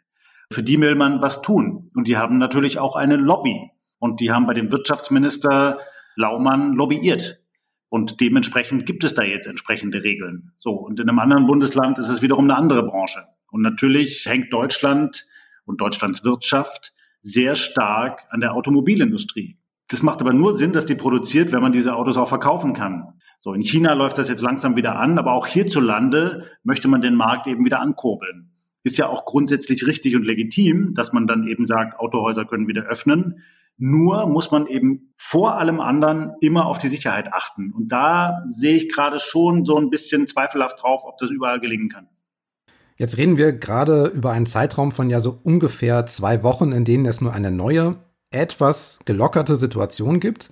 Für 0.53 0.63
die 0.63 0.81
will 0.81 0.95
man 0.95 1.21
was 1.23 1.43
tun. 1.43 1.91
Und 1.95 2.09
die 2.09 2.17
haben 2.17 2.39
natürlich 2.39 2.79
auch 2.79 2.97
eine 2.97 3.17
Lobby. 3.17 3.71
Und 3.99 4.21
die 4.21 4.31
haben 4.31 4.47
bei 4.47 4.55
dem 4.55 4.71
Wirtschaftsminister 4.71 5.79
Laumann 6.17 6.75
lobbyiert. 6.75 7.41
Und 7.89 8.21
dementsprechend 8.21 8.87
gibt 8.87 9.05
es 9.05 9.15
da 9.15 9.23
jetzt 9.23 9.47
entsprechende 9.47 10.03
Regeln. 10.03 10.53
So. 10.57 10.73
Und 10.73 11.01
in 11.01 11.09
einem 11.09 11.19
anderen 11.21 11.47
Bundesland 11.47 11.99
ist 11.99 12.09
es 12.09 12.23
wiederum 12.23 12.45
eine 12.45 12.57
andere 12.57 12.83
Branche. 12.83 13.25
Und 13.51 13.63
natürlich 13.63 14.27
hängt 14.27 14.53
Deutschland 14.53 15.27
und 15.65 15.81
Deutschlands 15.81 16.25
Wirtschaft 16.25 16.93
sehr 17.21 17.55
stark 17.55 18.27
an 18.31 18.41
der 18.41 18.55
Automobilindustrie. 18.55 19.59
Das 19.95 20.03
macht 20.03 20.21
aber 20.21 20.33
nur 20.33 20.57
Sinn, 20.57 20.73
dass 20.73 20.87
die 20.87 20.97
produziert, 20.97 21.53
wenn 21.53 21.63
man 21.63 21.71
diese 21.71 21.95
Autos 21.95 22.17
auch 22.17 22.27
verkaufen 22.27 22.73
kann. 22.73 23.13
So, 23.39 23.55
in 23.55 23.63
China 23.63 23.93
läuft 23.93 24.19
das 24.19 24.29
jetzt 24.29 24.43
langsam 24.43 24.75
wieder 24.75 24.97
an, 24.97 25.19
aber 25.19 25.35
auch 25.35 25.47
hierzulande 25.47 26.51
möchte 26.65 26.89
man 26.89 27.01
den 27.01 27.15
Markt 27.15 27.47
eben 27.47 27.65
wieder 27.65 27.79
ankurbeln. 27.79 28.51
Ist 28.83 28.99
ja 28.99 29.09
auch 29.09 29.25
grundsätzlich 29.25 29.87
richtig 29.87 30.17
und 30.17 30.25
legitim, 30.25 30.95
dass 30.95 31.13
man 31.13 31.29
dann 31.29 31.47
eben 31.47 31.65
sagt, 31.65 32.01
Autohäuser 32.01 32.45
können 32.45 32.67
wieder 32.67 32.83
öffnen. 32.83 33.39
Nur 33.77 34.27
muss 34.27 34.51
man 34.51 34.67
eben 34.67 35.15
vor 35.17 35.59
allem 35.59 35.79
anderen 35.79 36.33
immer 36.41 36.67
auf 36.67 36.81
die 36.81 36.89
Sicherheit 36.89 37.33
achten. 37.33 37.73
Und 37.73 37.93
da 37.93 38.43
sehe 38.51 38.75
ich 38.75 38.89
gerade 38.93 39.21
schon 39.21 39.65
so 39.65 39.77
ein 39.77 39.91
bisschen 39.91 40.27
zweifelhaft 40.27 40.83
drauf, 40.83 41.03
ob 41.05 41.19
das 41.19 41.31
überall 41.31 41.61
gelingen 41.61 41.89
kann. 41.89 42.09
Jetzt 42.97 43.17
reden 43.17 43.37
wir 43.39 43.53
gerade 43.53 44.07
über 44.07 44.33
einen 44.33 44.47
Zeitraum 44.47 44.91
von 44.91 45.09
ja 45.09 45.21
so 45.21 45.39
ungefähr 45.45 46.05
zwei 46.07 46.43
Wochen, 46.43 46.73
in 46.73 46.85
denen 46.85 47.07
es 47.07 47.21
nur 47.21 47.33
eine 47.33 47.53
neue 47.53 47.99
etwas 48.35 48.99
gelockerte 49.05 49.57
Situation 49.57 50.21
gibt. 50.21 50.51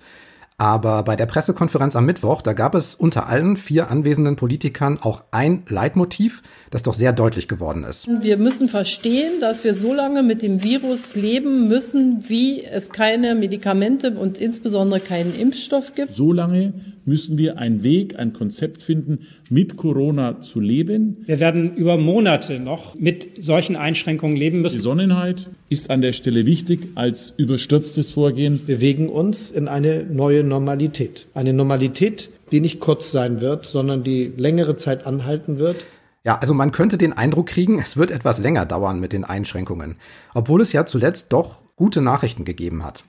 Aber 0.57 1.03
bei 1.03 1.15
der 1.15 1.25
Pressekonferenz 1.25 1.95
am 1.95 2.05
Mittwoch, 2.05 2.41
da 2.41 2.53
gab 2.53 2.75
es 2.75 2.93
unter 2.93 3.27
allen 3.27 3.57
vier 3.57 3.89
anwesenden 3.89 4.35
Politikern 4.35 4.99
auch 5.01 5.23
ein 5.31 5.63
Leitmotiv, 5.67 6.43
das 6.69 6.83
doch 6.83 6.93
sehr 6.93 7.11
deutlich 7.11 7.47
geworden 7.47 7.83
ist. 7.83 8.07
Wir 8.21 8.37
müssen 8.37 8.69
verstehen, 8.69 9.41
dass 9.41 9.63
wir 9.63 9.73
so 9.75 9.93
lange 9.93 10.21
mit 10.21 10.41
dem 10.41 10.63
Virus 10.63 11.15
leben 11.15 11.67
müssen, 11.67 12.23
wie 12.29 12.63
es 12.63 12.91
keine 12.91 13.33
Medikamente 13.33 14.11
und 14.11 14.37
insbesondere 14.37 14.99
keinen 14.99 15.35
Impfstoff 15.35 15.95
gibt. 15.95 16.11
So 16.11 16.31
lange 16.31 16.73
müssen 17.05 17.37
wir 17.37 17.57
einen 17.57 17.83
Weg, 17.83 18.17
ein 18.17 18.33
Konzept 18.33 18.81
finden, 18.81 19.27
mit 19.49 19.77
Corona 19.77 20.41
zu 20.41 20.59
leben. 20.59 21.17
Wir 21.25 21.39
werden 21.39 21.75
über 21.75 21.97
Monate 21.97 22.59
noch 22.59 22.95
mit 22.95 23.43
solchen 23.43 23.75
Einschränkungen 23.75 24.35
leben 24.35 24.61
müssen. 24.61 24.77
Besonnenheit 24.77 25.49
ist 25.69 25.89
an 25.89 26.01
der 26.01 26.13
Stelle 26.13 26.45
wichtig 26.45 26.89
als 26.95 27.33
überstürztes 27.37 28.11
Vorgehen. 28.11 28.61
Wir 28.65 28.75
bewegen 28.75 29.09
uns 29.09 29.51
in 29.51 29.67
eine 29.67 30.03
neue 30.03 30.43
Normalität. 30.43 31.27
Eine 31.33 31.53
Normalität, 31.53 32.29
die 32.51 32.59
nicht 32.59 32.79
kurz 32.79 33.11
sein 33.11 33.41
wird, 33.41 33.65
sondern 33.65 34.03
die 34.03 34.31
längere 34.35 34.75
Zeit 34.75 35.05
anhalten 35.05 35.59
wird. 35.59 35.77
Ja, 36.25 36.37
also 36.37 36.53
man 36.53 36.71
könnte 36.71 36.97
den 36.97 37.11
Eindruck 37.11 37.47
kriegen, 37.47 37.79
es 37.79 37.97
wird 37.97 38.09
etwas 38.09 38.39
länger 38.39 38.65
dauern 38.65 38.99
mit 38.99 39.11
den 39.11 39.25
Einschränkungen, 39.25 39.97
obwohl 40.33 40.61
es 40.61 40.71
ja 40.71 40.85
zuletzt 40.85 41.33
doch 41.33 41.63
gute 41.75 42.01
Nachrichten 42.01 42.45
gegeben 42.45 42.85
hat. 42.85 43.03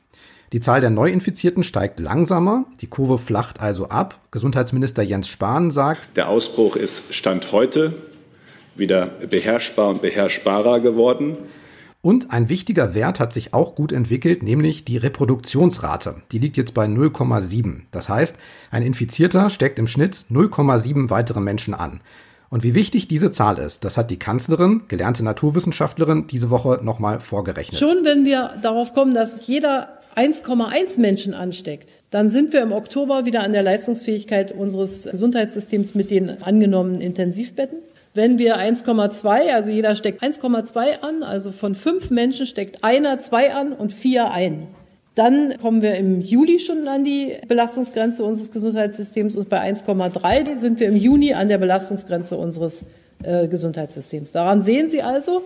Die 0.54 0.60
Zahl 0.60 0.80
der 0.80 0.90
Neuinfizierten 0.90 1.64
steigt 1.64 1.98
langsamer, 1.98 2.64
die 2.80 2.86
Kurve 2.86 3.18
flacht 3.18 3.60
also 3.60 3.88
ab. 3.88 4.20
Gesundheitsminister 4.30 5.02
Jens 5.02 5.26
Spahn 5.26 5.72
sagt, 5.72 6.16
der 6.16 6.28
Ausbruch 6.28 6.76
ist 6.76 7.12
Stand 7.12 7.50
heute 7.50 7.94
wieder 8.76 9.06
beherrschbar 9.28 9.88
und 9.88 10.00
beherrschbarer 10.00 10.78
geworden. 10.78 11.38
Und 12.02 12.30
ein 12.30 12.48
wichtiger 12.48 12.94
Wert 12.94 13.18
hat 13.18 13.32
sich 13.32 13.52
auch 13.52 13.74
gut 13.74 13.90
entwickelt, 13.90 14.44
nämlich 14.44 14.84
die 14.84 14.96
Reproduktionsrate. 14.96 16.22
Die 16.30 16.38
liegt 16.38 16.56
jetzt 16.56 16.72
bei 16.72 16.86
0,7. 16.86 17.80
Das 17.90 18.08
heißt, 18.08 18.36
ein 18.70 18.84
Infizierter 18.84 19.50
steckt 19.50 19.80
im 19.80 19.88
Schnitt 19.88 20.24
0,7 20.30 21.10
weitere 21.10 21.40
Menschen 21.40 21.74
an. 21.74 22.00
Und 22.48 22.62
wie 22.62 22.76
wichtig 22.76 23.08
diese 23.08 23.32
Zahl 23.32 23.58
ist, 23.58 23.84
das 23.84 23.96
hat 23.96 24.12
die 24.12 24.20
Kanzlerin, 24.20 24.82
gelernte 24.86 25.24
Naturwissenschaftlerin, 25.24 26.28
diese 26.28 26.50
Woche 26.50 26.78
nochmal 26.80 27.18
vorgerechnet. 27.18 27.80
Schon 27.80 28.04
wenn 28.04 28.24
wir 28.24 28.52
darauf 28.62 28.94
kommen, 28.94 29.14
dass 29.14 29.48
jeder 29.48 29.88
1,1 30.16 31.00
Menschen 31.00 31.34
ansteckt, 31.34 31.90
dann 32.10 32.28
sind 32.28 32.52
wir 32.52 32.62
im 32.62 32.72
Oktober 32.72 33.24
wieder 33.24 33.42
an 33.42 33.52
der 33.52 33.62
Leistungsfähigkeit 33.62 34.52
unseres 34.52 35.08
Gesundheitssystems 35.10 35.94
mit 35.94 36.10
den 36.10 36.42
angenommenen 36.42 37.00
Intensivbetten. 37.00 37.78
Wenn 38.14 38.38
wir 38.38 38.56
1,2, 38.56 39.52
also 39.52 39.70
jeder 39.70 39.96
steckt 39.96 40.22
1,2 40.22 41.00
an, 41.00 41.24
also 41.24 41.50
von 41.50 41.74
fünf 41.74 42.10
Menschen 42.10 42.46
steckt 42.46 42.84
einer 42.84 43.18
zwei 43.18 43.52
an 43.52 43.72
und 43.72 43.92
vier 43.92 44.30
ein. 44.30 44.68
Dann 45.16 45.56
kommen 45.60 45.82
wir 45.82 45.94
im 45.94 46.20
Juli 46.20 46.60
schon 46.60 46.86
an 46.88 47.04
die 47.04 47.34
Belastungsgrenze 47.46 48.24
unseres 48.24 48.50
Gesundheitssystems 48.50 49.36
und 49.36 49.48
bei 49.48 49.60
1,3 49.60 50.56
sind 50.56 50.80
wir 50.80 50.88
im 50.88 50.96
Juni 50.96 51.34
an 51.34 51.48
der 51.48 51.58
Belastungsgrenze 51.58 52.36
unseres 52.36 52.84
äh, 53.22 53.46
Gesundheitssystems. 53.46 54.32
Daran 54.32 54.62
sehen 54.62 54.88
Sie 54.88 55.02
also, 55.02 55.42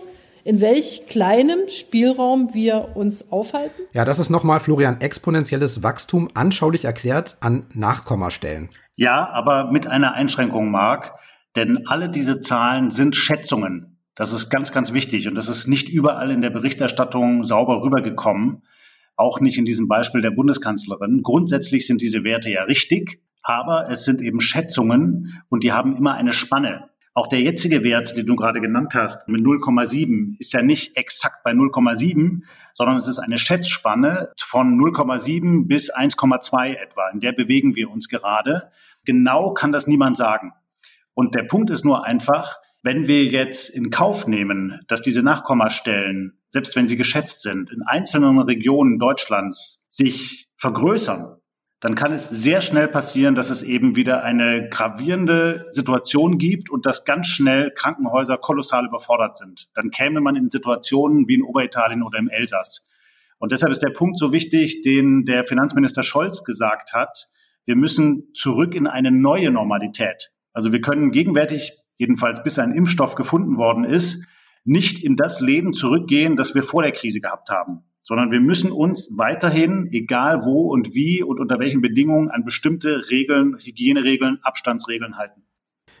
in 0.49 0.61
welch 0.61 1.05
kleinem 1.07 1.69
Spielraum 1.69 2.55
wir 2.55 2.95
uns 2.95 3.31
aufhalten? 3.31 3.83
Ja, 3.93 4.03
das 4.03 4.17
ist 4.17 4.31
nochmal 4.31 4.59
Florian 4.59 4.99
exponentielles 4.99 5.83
Wachstum 5.83 6.27
anschaulich 6.33 6.85
erklärt 6.85 7.37
an 7.41 7.67
Nachkommastellen. 7.75 8.69
Ja, 8.95 9.29
aber 9.29 9.71
mit 9.71 9.85
einer 9.85 10.13
Einschränkung, 10.13 10.71
Marc. 10.71 11.13
Denn 11.55 11.85
alle 11.85 12.09
diese 12.09 12.41
Zahlen 12.41 12.89
sind 12.89 13.15
Schätzungen. 13.15 13.99
Das 14.15 14.33
ist 14.33 14.49
ganz, 14.49 14.71
ganz 14.71 14.91
wichtig. 14.91 15.27
Und 15.27 15.35
das 15.35 15.49
ist 15.49 15.67
nicht 15.67 15.87
überall 15.87 16.31
in 16.31 16.41
der 16.41 16.49
Berichterstattung 16.49 17.43
sauber 17.43 17.83
rübergekommen. 17.83 18.63
Auch 19.15 19.41
nicht 19.41 19.59
in 19.59 19.65
diesem 19.65 19.87
Beispiel 19.87 20.23
der 20.23 20.31
Bundeskanzlerin. 20.31 21.21
Grundsätzlich 21.21 21.85
sind 21.85 22.01
diese 22.01 22.23
Werte 22.23 22.49
ja 22.49 22.63
richtig, 22.63 23.21
aber 23.43 23.87
es 23.91 24.03
sind 24.03 24.19
eben 24.19 24.41
Schätzungen 24.41 25.43
und 25.49 25.63
die 25.63 25.73
haben 25.73 25.95
immer 25.95 26.15
eine 26.15 26.33
Spanne. 26.33 26.88
Auch 27.13 27.27
der 27.27 27.41
jetzige 27.41 27.83
Wert, 27.83 28.15
den 28.15 28.25
du 28.25 28.35
gerade 28.35 28.61
genannt 28.61 28.93
hast, 28.93 29.27
mit 29.27 29.41
0,7, 29.41 30.39
ist 30.39 30.53
ja 30.53 30.61
nicht 30.61 30.95
exakt 30.95 31.43
bei 31.43 31.51
0,7, 31.51 32.43
sondern 32.73 32.97
es 32.97 33.07
ist 33.07 33.19
eine 33.19 33.37
Schätzspanne 33.37 34.31
von 34.39 34.79
0,7 34.79 35.67
bis 35.67 35.93
1,2 35.93 36.75
etwa. 36.75 37.09
In 37.09 37.19
der 37.19 37.33
bewegen 37.33 37.75
wir 37.75 37.89
uns 37.89 38.07
gerade. 38.07 38.71
Genau 39.05 39.53
kann 39.53 39.71
das 39.71 39.87
niemand 39.87 40.17
sagen. 40.17 40.53
Und 41.13 41.35
der 41.35 41.43
Punkt 41.43 41.69
ist 41.69 41.83
nur 41.83 42.05
einfach, 42.05 42.57
wenn 42.83 43.07
wir 43.07 43.25
jetzt 43.25 43.69
in 43.69 43.89
Kauf 43.89 44.27
nehmen, 44.27 44.79
dass 44.87 45.01
diese 45.01 45.21
Nachkommastellen, 45.23 46.39
selbst 46.49 46.75
wenn 46.75 46.87
sie 46.87 46.95
geschätzt 46.95 47.41
sind, 47.41 47.71
in 47.71 47.81
einzelnen 47.83 48.39
Regionen 48.39 48.99
Deutschlands 48.99 49.81
sich 49.89 50.47
vergrößern, 50.55 51.38
dann 51.79 51.95
kann 51.95 52.11
es 52.11 52.29
sehr 52.29 52.59
schnell 52.59 52.89
passieren, 52.89 53.35
dass 53.35 53.49
es 53.49 53.63
eben 53.63 53.95
wieder 53.95 54.23
eine 54.23 54.67
gravierende 54.67 55.65
Situation 55.69 56.37
gibt 56.37 56.69
und 56.69 56.85
dass 56.85 57.05
ganz 57.05 57.27
schnell 57.27 57.71
Krankenhäuser 57.73 58.37
kolossal 58.37 58.85
überfordert 58.85 59.37
sind. 59.37 59.69
Dann 59.75 59.89
käme 59.89 60.19
man 60.19 60.35
in 60.35 60.49
Situationen 60.49 61.27
wie 61.27 61.35
in 61.35 61.43
Oberitalien 61.43 62.03
oder 62.03 62.19
im 62.19 62.27
Elsass. 62.27 62.85
Und 63.37 63.53
deshalb 63.53 63.71
ist 63.71 63.81
der 63.81 63.91
Punkt 63.91 64.17
so 64.17 64.33
wichtig, 64.33 64.81
den 64.81 65.25
der 65.25 65.45
Finanzminister 65.45 66.03
Scholz 66.03 66.43
gesagt 66.43 66.91
hat. 66.91 67.29
Wir 67.65 67.77
müssen 67.77 68.27
zurück 68.33 68.75
in 68.75 68.85
eine 68.85 69.11
neue 69.11 69.49
Normalität. 69.49 70.31
Also 70.51 70.73
wir 70.73 70.81
können 70.81 71.11
gegenwärtig, 71.11 71.71
jedenfalls 71.97 72.43
bis 72.43 72.59
ein 72.59 72.73
Impfstoff 72.73 73.15
gefunden 73.15 73.57
worden 73.57 73.85
ist, 73.85 74.25
nicht 74.65 75.01
in 75.01 75.15
das 75.15 75.39
Leben 75.39 75.71
zurückgehen, 75.71 76.35
das 76.35 76.53
wir 76.53 76.63
vor 76.63 76.83
der 76.83 76.91
Krise 76.91 77.21
gehabt 77.21 77.49
haben, 77.49 77.85
sondern 78.09 78.31
wir 78.31 78.39
müssen 78.39 78.71
uns 78.71 79.11
weiterhin, 79.17 79.87
egal 79.91 80.43
wo 80.43 80.71
und 80.71 80.95
wie 80.95 81.21
und 81.21 81.39
unter 81.39 81.59
welchen 81.59 81.79
Bedingungen, 81.79 82.31
an 82.31 82.43
bestimmte 82.43 83.07
Regeln, 83.11 83.55
Hygieneregeln, 83.59 84.39
Abstandsregeln 84.41 85.15
halten. 85.15 85.43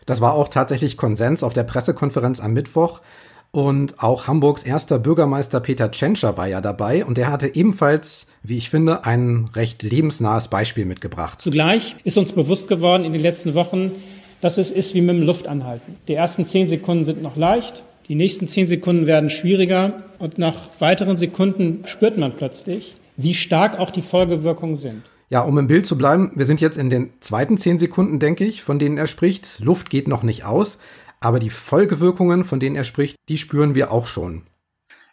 Das 0.07 0.19
war 0.19 0.33
auch 0.33 0.47
tatsächlich 0.47 0.97
Konsens 0.97 1.43
auf 1.43 1.53
der 1.53 1.65
Pressekonferenz 1.65 2.39
am 2.39 2.53
Mittwoch. 2.53 3.01
Und 3.51 4.01
auch 4.01 4.25
Hamburgs 4.25 4.63
erster 4.63 4.97
Bürgermeister 4.97 5.59
Peter 5.59 5.91
Tschentscher 5.91 6.35
war 6.35 6.47
ja 6.47 6.61
dabei 6.61 7.05
und 7.05 7.19
der 7.19 7.31
hatte 7.31 7.53
ebenfalls, 7.53 8.25
wie 8.41 8.57
ich 8.57 8.71
finde, 8.71 9.05
ein 9.05 9.47
recht 9.53 9.83
lebensnahes 9.83 10.47
Beispiel 10.47 10.85
mitgebracht. 10.85 11.39
Zugleich 11.39 11.95
ist 12.05 12.17
uns 12.17 12.31
bewusst 12.31 12.67
geworden 12.67 13.05
in 13.05 13.13
den 13.13 13.21
letzten 13.21 13.53
Wochen, 13.53 13.91
dass 14.41 14.57
es 14.57 14.71
ist 14.71 14.95
wie 14.95 15.01
mit 15.01 15.15
dem 15.15 15.27
Luftanhalten. 15.27 15.97
Die 16.07 16.15
ersten 16.15 16.47
zehn 16.47 16.67
Sekunden 16.67 17.05
sind 17.05 17.21
noch 17.21 17.35
leicht, 17.35 17.83
die 18.09 18.15
nächsten 18.15 18.47
zehn 18.47 18.65
Sekunden 18.65 19.05
werden 19.05 19.29
schwieriger 19.29 19.97
und 20.17 20.39
nach 20.39 20.67
weiteren 20.79 21.15
Sekunden 21.15 21.83
spürt 21.85 22.17
man 22.17 22.35
plötzlich, 22.35 22.95
wie 23.17 23.35
stark 23.35 23.77
auch 23.77 23.91
die 23.91 24.01
Folgewirkungen 24.01 24.75
sind. 24.75 25.03
Ja, 25.29 25.41
um 25.41 25.59
im 25.59 25.67
Bild 25.67 25.85
zu 25.85 25.95
bleiben, 25.95 26.31
wir 26.33 26.45
sind 26.45 26.59
jetzt 26.59 26.77
in 26.77 26.89
den 26.89 27.11
zweiten 27.19 27.55
zehn 27.57 27.77
Sekunden, 27.77 28.17
denke 28.17 28.45
ich, 28.45 28.63
von 28.63 28.79
denen 28.79 28.97
er 28.97 29.05
spricht. 29.05 29.59
Luft 29.59 29.91
geht 29.91 30.07
noch 30.07 30.23
nicht 30.23 30.43
aus, 30.43 30.79
aber 31.19 31.37
die 31.37 31.51
Folgewirkungen, 31.51 32.45
von 32.45 32.59
denen 32.59 32.75
er 32.75 32.83
spricht, 32.83 33.15
die 33.29 33.37
spüren 33.37 33.75
wir 33.75 33.91
auch 33.91 34.07
schon. 34.07 34.41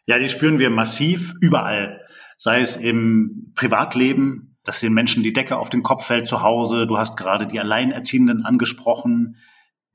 Ja, 0.06 0.18
die 0.18 0.30
spüren 0.30 0.58
wir 0.58 0.70
massiv 0.70 1.34
überall. 1.42 2.00
Sei 2.38 2.60
es 2.60 2.76
im 2.76 3.52
Privatleben, 3.56 4.56
dass 4.64 4.80
den 4.80 4.94
Menschen 4.94 5.22
die 5.22 5.34
Decke 5.34 5.58
auf 5.58 5.68
den 5.68 5.82
Kopf 5.82 6.06
fällt 6.06 6.26
zu 6.28 6.42
Hause. 6.42 6.86
Du 6.86 6.96
hast 6.96 7.18
gerade 7.18 7.46
die 7.46 7.60
Alleinerziehenden 7.60 8.46
angesprochen, 8.46 9.36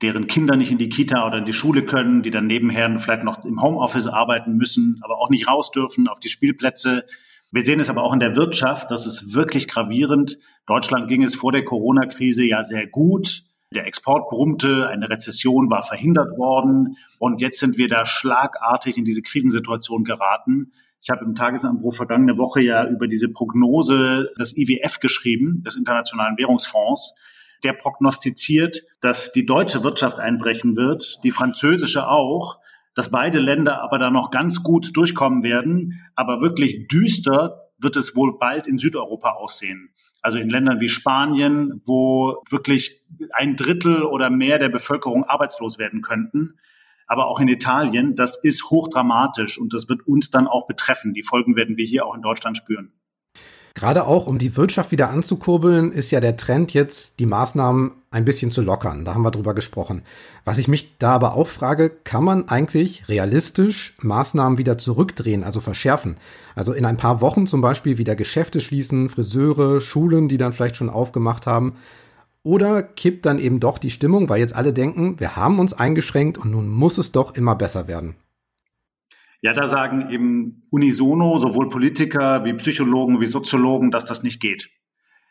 deren 0.02 0.28
Kinder 0.28 0.56
nicht 0.56 0.72
in 0.72 0.78
die 0.78 0.90
Kita 0.90 1.26
oder 1.26 1.38
in 1.38 1.46
die 1.46 1.54
Schule 1.54 1.84
können, 1.84 2.24
die 2.24 2.32
dann 2.32 2.48
nebenher 2.48 2.98
vielleicht 3.00 3.24
noch 3.24 3.46
im 3.46 3.62
Homeoffice 3.62 4.08
arbeiten 4.08 4.56
müssen, 4.56 5.00
aber 5.04 5.20
auch 5.20 5.30
nicht 5.30 5.48
raus 5.48 5.72
dürfen 5.72 6.08
auf 6.08 6.20
die 6.20 6.30
Spielplätze. 6.30 7.06
Wir 7.52 7.64
sehen 7.64 7.80
es 7.80 7.90
aber 7.90 8.04
auch 8.04 8.14
in 8.14 8.20
der 8.20 8.36
Wirtschaft, 8.36 8.90
das 8.92 9.06
ist 9.06 9.36
wirklich 9.36 9.68
gravierend. 9.68 10.38
Deutschland 10.66 11.08
ging 11.08 11.22
es 11.24 11.36
vor 11.36 11.52
der 11.52 11.66
Corona-Krise 11.66 12.44
ja 12.44 12.64
sehr 12.64 12.88
gut. 12.88 13.44
Der 13.74 13.86
Export 13.86 14.30
brummte, 14.30 14.90
eine 14.90 15.10
Rezession 15.10 15.70
war 15.70 15.84
verhindert 15.84 16.38
worden 16.38 16.98
und 17.20 17.40
jetzt 17.40 17.60
sind 17.60 17.78
wir 17.78 17.88
da 17.88 18.06
schlagartig 18.06 18.98
in 18.98 19.06
diese 19.06 19.22
Krisensituation 19.22 20.04
geraten. 20.04 20.72
Ich 21.02 21.10
habe 21.10 21.26
im 21.26 21.36
Tagesanbruch 21.36 21.96
vergangene 21.96 22.38
Woche 22.38 22.62
ja 22.62 22.88
über 22.88 23.08
diese 23.08 23.30
Prognose 23.30 24.30
des 24.38 24.56
IWF 24.58 25.00
geschrieben, 25.00 25.64
des 25.64 25.76
Internationalen 25.76 26.38
Währungsfonds. 26.38 27.16
Der 27.64 27.74
prognostiziert, 27.74 28.84
dass 29.02 29.32
die 29.32 29.46
deutsche 29.46 29.84
Wirtschaft 29.84 30.20
einbrechen 30.20 30.76
wird, 30.76 31.24
die 31.24 31.32
französische 31.32 32.08
auch, 32.08 32.60
dass 32.96 33.12
beide 33.12 33.40
Länder 33.40 33.82
aber 33.82 34.00
da 34.00 34.10
noch 34.10 34.32
ganz 34.32 34.64
gut 34.64 34.96
durchkommen 34.96 35.44
werden. 35.44 36.02
Aber 36.16 36.42
wirklich 36.42 36.88
düster 36.88 37.70
wird 37.78 37.96
es 37.96 38.16
wohl 38.16 38.38
bald 38.38 38.68
in 38.68 38.78
Südeuropa 38.78 39.32
aussehen. 39.32 39.94
Also 40.22 40.38
in 40.38 40.50
Ländern 40.50 40.82
wie 40.82 40.90
Spanien, 40.90 41.82
wo 41.86 42.44
wirklich 42.50 43.02
ein 43.34 43.56
Drittel 43.56 44.04
oder 44.04 44.30
mehr 44.30 44.60
der 44.60 44.70
Bevölkerung 44.70 45.24
arbeitslos 45.24 45.78
werden 45.78 46.02
könnten 46.02 46.60
aber 47.12 47.28
auch 47.28 47.42
in 47.42 47.50
Italien, 47.50 48.16
das 48.16 48.42
ist 48.42 48.70
hochdramatisch 48.70 49.60
und 49.60 49.74
das 49.74 49.90
wird 49.90 50.08
uns 50.08 50.32
dann 50.32 50.48
auch 50.48 50.66
betreffen. 50.66 51.14
Die 51.14 51.24
Folgen 51.24 51.58
werden 51.58 51.76
wir 51.76 51.84
hier 51.84 52.06
auch 52.06 52.16
in 52.16 52.22
Deutschland 52.22 52.56
spüren. 52.56 52.94
Gerade 53.74 54.06
auch, 54.06 54.28
um 54.28 54.38
die 54.38 54.58
Wirtschaft 54.58 54.92
wieder 54.92 55.10
anzukurbeln, 55.10 55.92
ist 55.92 56.12
ja 56.12 56.20
der 56.20 56.36
Trend 56.36 56.74
jetzt, 56.74 57.20
die 57.20 57.26
Maßnahmen 57.26 57.92
ein 58.12 58.26
bisschen 58.26 58.52
zu 58.52 58.62
lockern. 58.62 59.06
Da 59.06 59.14
haben 59.14 59.22
wir 59.22 59.32
drüber 59.32 59.54
gesprochen. 59.54 60.04
Was 60.44 60.58
ich 60.58 60.68
mich 60.68 60.98
da 60.98 61.14
aber 61.14 61.36
auch 61.36 61.48
frage, 61.48 61.90
kann 61.90 62.26
man 62.26 62.50
eigentlich 62.50 63.08
realistisch 63.08 63.96
Maßnahmen 64.02 64.58
wieder 64.58 64.78
zurückdrehen, 64.78 65.44
also 65.44 65.62
verschärfen? 65.62 66.18
Also 66.54 66.74
in 66.74 66.86
ein 66.86 66.98
paar 66.98 67.22
Wochen 67.22 67.48
zum 67.48 67.62
Beispiel 67.62 67.98
wieder 67.98 68.16
Geschäfte 68.16 68.60
schließen, 68.60 69.08
Friseure, 69.08 69.80
Schulen, 69.80 70.28
die 70.28 70.38
dann 70.38 70.52
vielleicht 70.52 70.76
schon 70.76 70.90
aufgemacht 70.90 71.48
haben. 71.48 71.76
Oder 72.44 72.84
kippt 72.84 73.26
dann 73.26 73.40
eben 73.40 73.60
doch 73.60 73.78
die 73.78 73.92
Stimmung, 73.92 74.28
weil 74.28 74.40
jetzt 74.40 74.56
alle 74.56 74.74
denken, 74.74 75.20
wir 75.20 75.36
haben 75.36 75.60
uns 75.60 75.74
eingeschränkt 75.74 76.38
und 76.38 76.52
nun 76.52 76.68
muss 76.68 76.98
es 76.98 77.12
doch 77.12 77.36
immer 77.36 77.56
besser 77.56 77.88
werden? 77.88 78.16
Ja, 79.42 79.54
da 79.54 79.68
sagen 79.68 80.10
eben 80.12 80.68
unisono 80.70 81.40
sowohl 81.40 81.68
Politiker 81.68 82.46
wie 82.46 82.54
Psychologen 82.54 83.20
wie 83.20 83.26
Soziologen, 83.26 83.90
dass 83.90 84.06
das 84.06 84.22
nicht 84.22 84.40
geht. 84.40 84.70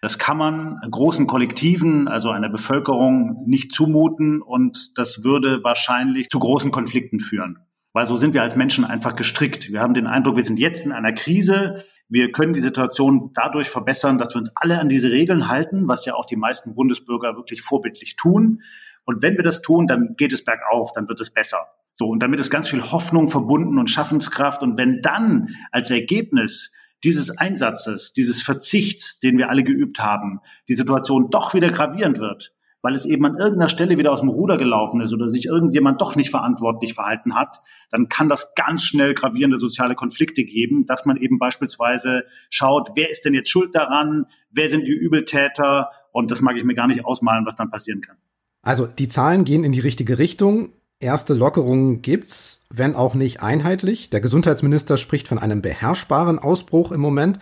Das 0.03 0.19
kann 0.19 0.37
man 0.37 0.81
großen 0.91 1.27
Kollektiven, 1.27 2.09
also 2.09 2.31
einer 2.31 2.49
Bevölkerung, 2.49 3.45
nicht 3.47 3.73
zumuten 3.73 4.43
und 4.43 4.99
das 4.99 5.23
würde 5.23 5.63
wahrscheinlich 5.63 6.29
zu 6.29 6.41
großen 6.41 6.71
Konflikten 6.71 7.21
führen. 7.21 7.59
Weil 7.93 8.07
so 8.07 8.17
sind 8.17 8.35
wir 8.35 8.43
als 8.43 8.57
Menschen 8.57 8.85
einfach 8.85 9.15
gestrickt. 9.15 9.71
Wir 9.71 9.81
haben 9.81 9.95
den 9.95 10.07
Eindruck, 10.07 10.37
wir 10.37 10.45
sind 10.45 10.59
jetzt 10.59 10.85
in 10.85 10.93
einer 10.93 11.13
Krise. 11.13 11.85
Wir 12.09 12.33
können 12.33 12.53
die 12.53 12.61
Situation 12.61 13.31
dadurch 13.35 13.69
verbessern, 13.69 14.19
dass 14.19 14.35
wir 14.35 14.39
uns 14.39 14.51
alle 14.55 14.81
an 14.81 14.89
diese 14.89 15.11
Regeln 15.11 15.49
halten, 15.49 15.87
was 15.87 16.05
ja 16.05 16.15
auch 16.15 16.25
die 16.25 16.37
meisten 16.37 16.75
Bundesbürger 16.75 17.37
wirklich 17.37 17.63
vorbildlich 17.63 18.17
tun. 18.17 18.63
Und 19.05 19.23
wenn 19.23 19.37
wir 19.37 19.43
das 19.43 19.61
tun, 19.61 19.87
dann 19.87 20.15
geht 20.17 20.33
es 20.33 20.45
bergauf, 20.45 20.93
dann 20.93 21.09
wird 21.09 21.21
es 21.21 21.31
besser. 21.33 21.67
So, 21.95 22.07
und 22.07 22.23
damit 22.23 22.41
ist 22.41 22.51
ganz 22.51 22.69
viel 22.69 22.83
Hoffnung 22.93 23.29
verbunden 23.29 23.79
und 23.79 23.91
Schaffenskraft. 23.91 24.63
Und 24.63 24.79
wenn 24.79 25.01
dann 25.03 25.55
als 25.71 25.91
Ergebnis 25.91 26.73
dieses 27.05 27.37
Einsatzes, 27.37 28.13
dieses 28.13 28.43
Verzichts, 28.43 29.21
den 29.21 29.39
wir 29.39 29.49
alle 29.49 29.65
geübt 29.65 30.01
haben, 30.01 30.41
die 30.69 30.75
Situation 30.75 31.31
doch 31.31 31.55
wieder 31.55 31.71
gravierend 31.71 32.19
wird, 32.19 32.53
weil 32.83 32.95
es 32.95 33.05
eben 33.05 33.25
an 33.27 33.37
irgendeiner 33.37 33.69
Stelle 33.69 33.99
wieder 33.99 34.13
aus 34.13 34.21
dem 34.21 34.29
Ruder 34.29 34.57
gelaufen 34.57 35.01
ist 35.01 35.13
oder 35.13 35.29
sich 35.29 35.47
irgendjemand 35.47 36.01
doch 36.01 36.17
nicht 36.17 36.31
verantwortlich 36.31 36.95
verhalten 36.95 37.35
hat, 37.35 37.61
dann 37.91 38.09
kann 38.09 38.29
das 38.29 38.55
ganz 38.55 38.83
schnell 38.83 39.15
gravierende 39.15 39.59
soziale 39.59 39.95
Konflikte 39.95 40.45
geben, 40.45 40.87
dass 40.87 41.05
man 41.05 41.17
eben 41.17 41.39
beispielsweise 41.39 42.25
schaut, 42.49 42.93
wer 42.95 43.11
ist 43.11 43.25
denn 43.25 43.35
jetzt 43.35 43.51
schuld 43.51 43.75
daran, 43.75 44.27
wer 44.51 44.69
sind 44.69 44.87
die 44.87 44.93
Übeltäter 44.93 45.91
und 46.13 46.31
das 46.31 46.41
mag 46.41 46.57
ich 46.57 46.65
mir 46.65 46.75
gar 46.75 46.87
nicht 46.87 47.05
ausmalen, 47.05 47.45
was 47.45 47.55
dann 47.55 47.71
passieren 47.71 48.01
kann. 48.01 48.17
Also 48.63 48.87
die 48.87 49.09
Zahlen 49.09 49.45
gehen 49.45 49.65
in 49.65 49.73
die 49.73 49.81
richtige 49.81 50.19
Richtung. 50.19 50.73
Erste 51.03 51.33
Lockerungen 51.33 52.03
gibt's, 52.03 52.67
wenn 52.69 52.95
auch 52.95 53.15
nicht 53.15 53.41
einheitlich. 53.43 54.11
Der 54.11 54.21
Gesundheitsminister 54.21 54.99
spricht 54.99 55.29
von 55.29 55.39
einem 55.39 55.63
beherrschbaren 55.63 56.39
Ausbruch 56.39 56.93
im 56.93 57.01
Moment. 57.01 57.39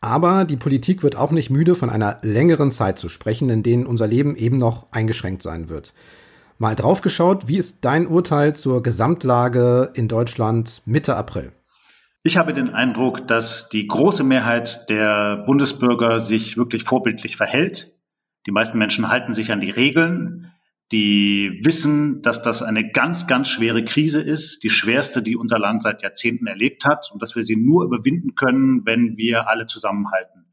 Aber 0.00 0.46
die 0.46 0.56
Politik 0.56 1.02
wird 1.02 1.14
auch 1.14 1.30
nicht 1.30 1.50
müde, 1.50 1.74
von 1.74 1.90
einer 1.90 2.18
längeren 2.22 2.70
Zeit 2.70 2.98
zu 2.98 3.10
sprechen, 3.10 3.50
in 3.50 3.62
denen 3.62 3.84
unser 3.84 4.06
Leben 4.06 4.34
eben 4.34 4.56
noch 4.56 4.90
eingeschränkt 4.92 5.42
sein 5.42 5.68
wird. 5.68 5.92
Mal 6.56 6.74
draufgeschaut, 6.74 7.48
wie 7.48 7.58
ist 7.58 7.84
dein 7.84 8.06
Urteil 8.06 8.56
zur 8.56 8.82
Gesamtlage 8.82 9.90
in 9.92 10.08
Deutschland 10.08 10.80
Mitte 10.86 11.14
April? 11.14 11.52
Ich 12.22 12.38
habe 12.38 12.54
den 12.54 12.70
Eindruck, 12.70 13.28
dass 13.28 13.68
die 13.68 13.86
große 13.86 14.24
Mehrheit 14.24 14.88
der 14.88 15.44
Bundesbürger 15.44 16.20
sich 16.20 16.56
wirklich 16.56 16.82
vorbildlich 16.82 17.36
verhält. 17.36 17.92
Die 18.46 18.52
meisten 18.52 18.78
Menschen 18.78 19.08
halten 19.08 19.34
sich 19.34 19.52
an 19.52 19.60
die 19.60 19.70
Regeln 19.70 20.51
die 20.92 21.60
wissen, 21.64 22.20
dass 22.22 22.42
das 22.42 22.62
eine 22.62 22.90
ganz, 22.90 23.26
ganz 23.26 23.48
schwere 23.48 23.84
Krise 23.84 24.20
ist, 24.20 24.62
die 24.62 24.70
schwerste, 24.70 25.22
die 25.22 25.36
unser 25.36 25.58
Land 25.58 25.82
seit 25.82 26.02
Jahrzehnten 26.02 26.46
erlebt 26.46 26.84
hat 26.84 27.10
und 27.12 27.22
dass 27.22 27.34
wir 27.34 27.42
sie 27.42 27.56
nur 27.56 27.84
überwinden 27.84 28.34
können, 28.34 28.84
wenn 28.84 29.16
wir 29.16 29.48
alle 29.48 29.66
zusammenhalten, 29.66 30.44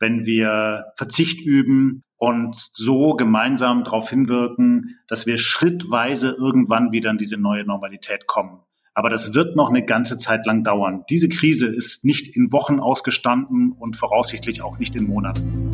wenn 0.00 0.24
wir 0.24 0.86
Verzicht 0.96 1.40
üben 1.42 2.02
und 2.16 2.56
so 2.72 3.14
gemeinsam 3.14 3.84
darauf 3.84 4.08
hinwirken, 4.08 4.98
dass 5.08 5.26
wir 5.26 5.38
schrittweise 5.38 6.30
irgendwann 6.38 6.90
wieder 6.90 7.10
in 7.10 7.18
diese 7.18 7.36
neue 7.36 7.64
Normalität 7.64 8.26
kommen. 8.26 8.60
Aber 8.94 9.10
das 9.10 9.34
wird 9.34 9.56
noch 9.56 9.70
eine 9.70 9.84
ganze 9.84 10.18
Zeit 10.18 10.46
lang 10.46 10.64
dauern. 10.64 11.04
Diese 11.10 11.28
Krise 11.28 11.66
ist 11.66 12.04
nicht 12.04 12.34
in 12.34 12.52
Wochen 12.52 12.78
ausgestanden 12.80 13.72
und 13.72 13.96
voraussichtlich 13.96 14.62
auch 14.62 14.78
nicht 14.78 14.96
in 14.96 15.04
Monaten. 15.04 15.70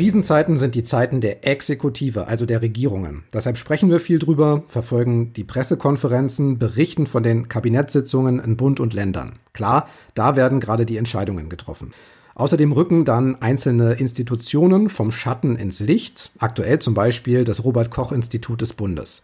Krisenzeiten 0.00 0.56
sind 0.56 0.74
die 0.74 0.82
Zeiten 0.82 1.20
der 1.20 1.46
Exekutive, 1.46 2.26
also 2.26 2.46
der 2.46 2.62
Regierungen. 2.62 3.24
Deshalb 3.34 3.58
sprechen 3.58 3.90
wir 3.90 4.00
viel 4.00 4.18
drüber, 4.18 4.62
verfolgen 4.66 5.34
die 5.34 5.44
Pressekonferenzen, 5.44 6.58
berichten 6.58 7.06
von 7.06 7.22
den 7.22 7.48
Kabinettssitzungen 7.48 8.38
in 8.40 8.56
Bund 8.56 8.80
und 8.80 8.94
Ländern. 8.94 9.40
Klar, 9.52 9.90
da 10.14 10.36
werden 10.36 10.58
gerade 10.58 10.86
die 10.86 10.96
Entscheidungen 10.96 11.50
getroffen. 11.50 11.92
Außerdem 12.34 12.72
rücken 12.72 13.04
dann 13.04 13.42
einzelne 13.42 13.92
Institutionen 13.92 14.88
vom 14.88 15.12
Schatten 15.12 15.56
ins 15.56 15.80
Licht, 15.80 16.32
aktuell 16.38 16.78
zum 16.78 16.94
Beispiel 16.94 17.44
das 17.44 17.62
Robert 17.62 17.90
Koch 17.90 18.10
Institut 18.10 18.62
des 18.62 18.72
Bundes. 18.72 19.20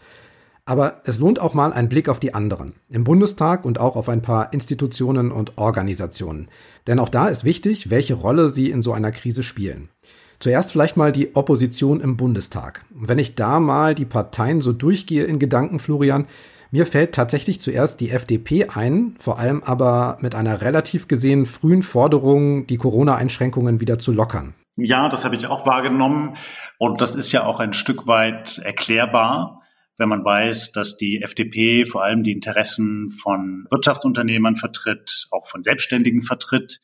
Aber 0.66 1.00
es 1.04 1.16
lohnt 1.18 1.40
auch 1.40 1.54
mal 1.54 1.72
ein 1.72 1.88
Blick 1.88 2.10
auf 2.10 2.20
die 2.20 2.34
anderen, 2.34 2.74
im 2.90 3.04
Bundestag 3.04 3.64
und 3.64 3.80
auch 3.80 3.96
auf 3.96 4.10
ein 4.10 4.20
paar 4.20 4.52
Institutionen 4.52 5.32
und 5.32 5.56
Organisationen. 5.56 6.48
Denn 6.86 6.98
auch 6.98 7.08
da 7.08 7.28
ist 7.28 7.44
wichtig, 7.44 7.88
welche 7.88 8.12
Rolle 8.12 8.50
sie 8.50 8.70
in 8.70 8.82
so 8.82 8.92
einer 8.92 9.10
Krise 9.10 9.42
spielen. 9.42 9.88
Zuerst 10.38 10.72
vielleicht 10.72 10.96
mal 10.96 11.12
die 11.12 11.34
Opposition 11.34 12.00
im 12.00 12.16
Bundestag. 12.16 12.84
wenn 12.90 13.18
ich 13.18 13.34
da 13.34 13.60
mal 13.60 13.94
die 13.94 14.04
Parteien 14.04 14.60
so 14.60 14.72
durchgehe 14.72 15.24
in 15.24 15.38
Gedanken, 15.38 15.78
Florian, 15.78 16.26
mir 16.70 16.84
fällt 16.84 17.14
tatsächlich 17.14 17.60
zuerst 17.60 18.00
die 18.00 18.10
FDP 18.10 18.68
ein, 18.68 19.14
vor 19.18 19.38
allem 19.38 19.62
aber 19.62 20.18
mit 20.20 20.34
einer 20.34 20.60
relativ 20.62 21.08
gesehen 21.08 21.46
frühen 21.46 21.82
Forderung, 21.82 22.66
die 22.66 22.76
Corona-Einschränkungen 22.76 23.80
wieder 23.80 23.98
zu 23.98 24.12
lockern. 24.12 24.54
Ja, 24.76 25.08
das 25.08 25.24
habe 25.24 25.36
ich 25.36 25.46
auch 25.46 25.64
wahrgenommen. 25.66 26.36
Und 26.78 27.00
das 27.00 27.14
ist 27.14 27.32
ja 27.32 27.44
auch 27.44 27.60
ein 27.60 27.72
Stück 27.72 28.06
weit 28.06 28.58
erklärbar, 28.58 29.62
wenn 29.96 30.08
man 30.08 30.24
weiß, 30.24 30.72
dass 30.72 30.98
die 30.98 31.22
FDP 31.22 31.86
vor 31.86 32.04
allem 32.04 32.22
die 32.22 32.32
Interessen 32.32 33.10
von 33.10 33.66
Wirtschaftsunternehmern 33.70 34.56
vertritt, 34.56 35.28
auch 35.30 35.46
von 35.46 35.62
Selbstständigen 35.62 36.22
vertritt 36.22 36.80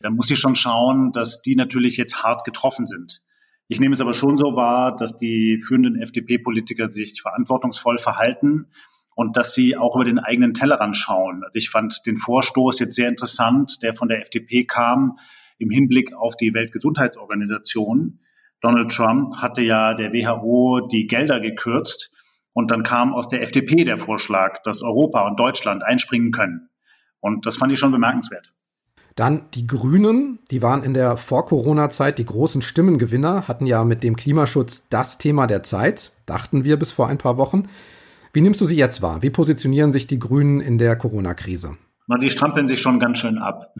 dann 0.00 0.16
muss 0.16 0.30
ich 0.30 0.38
schon 0.38 0.56
schauen, 0.56 1.12
dass 1.12 1.42
die 1.42 1.56
natürlich 1.56 1.96
jetzt 1.96 2.22
hart 2.22 2.44
getroffen 2.44 2.86
sind. 2.86 3.22
Ich 3.68 3.78
nehme 3.78 3.94
es 3.94 4.00
aber 4.00 4.14
schon 4.14 4.36
so 4.36 4.56
wahr, 4.56 4.96
dass 4.96 5.16
die 5.16 5.60
führenden 5.64 6.00
FDP-Politiker 6.00 6.88
sich 6.88 7.22
verantwortungsvoll 7.22 7.98
verhalten 7.98 8.66
und 9.14 9.36
dass 9.36 9.52
sie 9.52 9.76
auch 9.76 9.94
über 9.94 10.04
den 10.04 10.18
eigenen 10.18 10.54
Tellerrand 10.54 10.96
schauen. 10.96 11.44
Also 11.44 11.56
ich 11.56 11.70
fand 11.70 12.00
den 12.06 12.16
Vorstoß 12.16 12.80
jetzt 12.80 12.96
sehr 12.96 13.08
interessant, 13.08 13.82
der 13.82 13.94
von 13.94 14.08
der 14.08 14.22
FDP 14.22 14.64
kam 14.64 15.18
im 15.58 15.70
Hinblick 15.70 16.14
auf 16.14 16.36
die 16.36 16.54
Weltgesundheitsorganisation. 16.54 18.20
Donald 18.60 18.90
Trump 18.90 19.36
hatte 19.36 19.62
ja 19.62 19.94
der 19.94 20.12
WHO 20.12 20.88
die 20.90 21.06
Gelder 21.06 21.40
gekürzt 21.40 22.12
und 22.52 22.70
dann 22.70 22.82
kam 22.82 23.12
aus 23.12 23.28
der 23.28 23.42
FDP 23.42 23.84
der 23.84 23.98
Vorschlag, 23.98 24.62
dass 24.64 24.82
Europa 24.82 25.26
und 25.28 25.38
Deutschland 25.38 25.82
einspringen 25.84 26.32
können. 26.32 26.70
Und 27.20 27.46
das 27.46 27.56
fand 27.56 27.72
ich 27.72 27.78
schon 27.78 27.92
bemerkenswert. 27.92 28.52
Dann 29.20 29.42
die 29.52 29.66
Grünen, 29.66 30.38
die 30.50 30.62
waren 30.62 30.82
in 30.82 30.94
der 30.94 31.18
Vor-Corona-Zeit 31.18 32.18
die 32.18 32.24
großen 32.24 32.62
Stimmengewinner, 32.62 33.46
hatten 33.48 33.66
ja 33.66 33.84
mit 33.84 34.02
dem 34.02 34.16
Klimaschutz 34.16 34.88
das 34.88 35.18
Thema 35.18 35.46
der 35.46 35.62
Zeit, 35.62 36.12
dachten 36.24 36.64
wir 36.64 36.78
bis 36.78 36.92
vor 36.92 37.06
ein 37.06 37.18
paar 37.18 37.36
Wochen. 37.36 37.68
Wie 38.32 38.40
nimmst 38.40 38.62
du 38.62 38.64
sie 38.64 38.78
jetzt 38.78 39.02
wahr? 39.02 39.20
Wie 39.20 39.28
positionieren 39.28 39.92
sich 39.92 40.06
die 40.06 40.18
Grünen 40.18 40.62
in 40.62 40.78
der 40.78 40.96
Corona-Krise? 40.96 41.76
Na, 42.06 42.16
die 42.16 42.30
strampeln 42.30 42.66
sich 42.66 42.80
schon 42.80 42.98
ganz 42.98 43.18
schön 43.18 43.36
ab. 43.36 43.74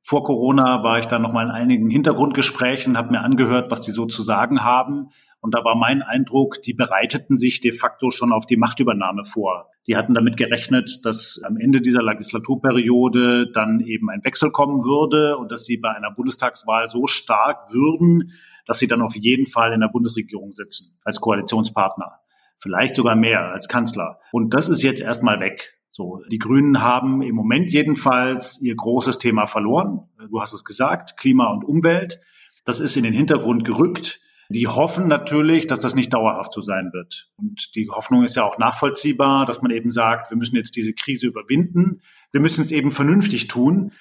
Vor 0.00 0.24
Corona 0.24 0.82
war 0.82 0.98
ich 0.98 1.04
da 1.04 1.18
noch 1.18 1.34
mal 1.34 1.44
in 1.44 1.50
einigen 1.50 1.90
Hintergrundgesprächen, 1.90 2.96
habe 2.96 3.10
mir 3.10 3.20
angehört, 3.20 3.70
was 3.70 3.82
die 3.82 3.92
so 3.92 4.06
zu 4.06 4.22
sagen 4.22 4.64
haben. 4.64 5.10
Und 5.46 5.54
da 5.54 5.62
war 5.62 5.76
mein 5.76 6.02
Eindruck, 6.02 6.60
die 6.62 6.74
bereiteten 6.74 7.38
sich 7.38 7.60
de 7.60 7.70
facto 7.70 8.10
schon 8.10 8.32
auf 8.32 8.46
die 8.46 8.56
Machtübernahme 8.56 9.24
vor. 9.24 9.70
Die 9.86 9.96
hatten 9.96 10.12
damit 10.12 10.36
gerechnet, 10.36 11.02
dass 11.04 11.40
am 11.44 11.56
Ende 11.56 11.80
dieser 11.80 12.02
Legislaturperiode 12.02 13.52
dann 13.52 13.78
eben 13.78 14.10
ein 14.10 14.24
Wechsel 14.24 14.50
kommen 14.50 14.82
würde 14.82 15.38
und 15.38 15.52
dass 15.52 15.64
sie 15.64 15.76
bei 15.76 15.90
einer 15.90 16.10
Bundestagswahl 16.10 16.90
so 16.90 17.06
stark 17.06 17.72
würden, 17.72 18.32
dass 18.66 18.80
sie 18.80 18.88
dann 18.88 19.02
auf 19.02 19.14
jeden 19.14 19.46
Fall 19.46 19.72
in 19.72 19.78
der 19.78 19.86
Bundesregierung 19.86 20.50
sitzen 20.50 20.98
als 21.04 21.20
Koalitionspartner. 21.20 22.18
Vielleicht 22.58 22.96
sogar 22.96 23.14
mehr 23.14 23.52
als 23.52 23.68
Kanzler. 23.68 24.18
Und 24.32 24.52
das 24.52 24.68
ist 24.68 24.82
jetzt 24.82 25.00
erstmal 25.00 25.38
weg. 25.38 25.78
So, 25.90 26.22
die 26.28 26.38
Grünen 26.38 26.82
haben 26.82 27.22
im 27.22 27.36
Moment 27.36 27.70
jedenfalls 27.70 28.60
ihr 28.60 28.74
großes 28.74 29.18
Thema 29.18 29.46
verloren. 29.46 30.08
Du 30.28 30.40
hast 30.40 30.54
es 30.54 30.64
gesagt, 30.64 31.16
Klima 31.16 31.52
und 31.52 31.64
Umwelt. 31.64 32.18
Das 32.64 32.80
ist 32.80 32.96
in 32.96 33.04
den 33.04 33.14
Hintergrund 33.14 33.64
gerückt. 33.64 34.20
Die 34.48 34.68
hoffen 34.68 35.08
natürlich, 35.08 35.66
dass 35.66 35.80
das 35.80 35.94
nicht 35.94 36.14
dauerhaft 36.14 36.52
so 36.52 36.60
sein 36.60 36.90
wird. 36.92 37.28
Und 37.36 37.74
die 37.74 37.88
Hoffnung 37.90 38.22
ist 38.22 38.36
ja 38.36 38.44
auch 38.44 38.58
nachvollziehbar, 38.58 39.44
dass 39.44 39.62
man 39.62 39.72
eben 39.72 39.90
sagt, 39.90 40.30
wir 40.30 40.36
müssen 40.36 40.56
jetzt 40.56 40.76
diese 40.76 40.92
Krise 40.92 41.26
überwinden. 41.26 42.00
Wir 42.30 42.40
müssen 42.40 42.60
es 42.60 42.70
eben 42.70 42.92
vernünftig 42.92 43.48
tun. 43.48 43.92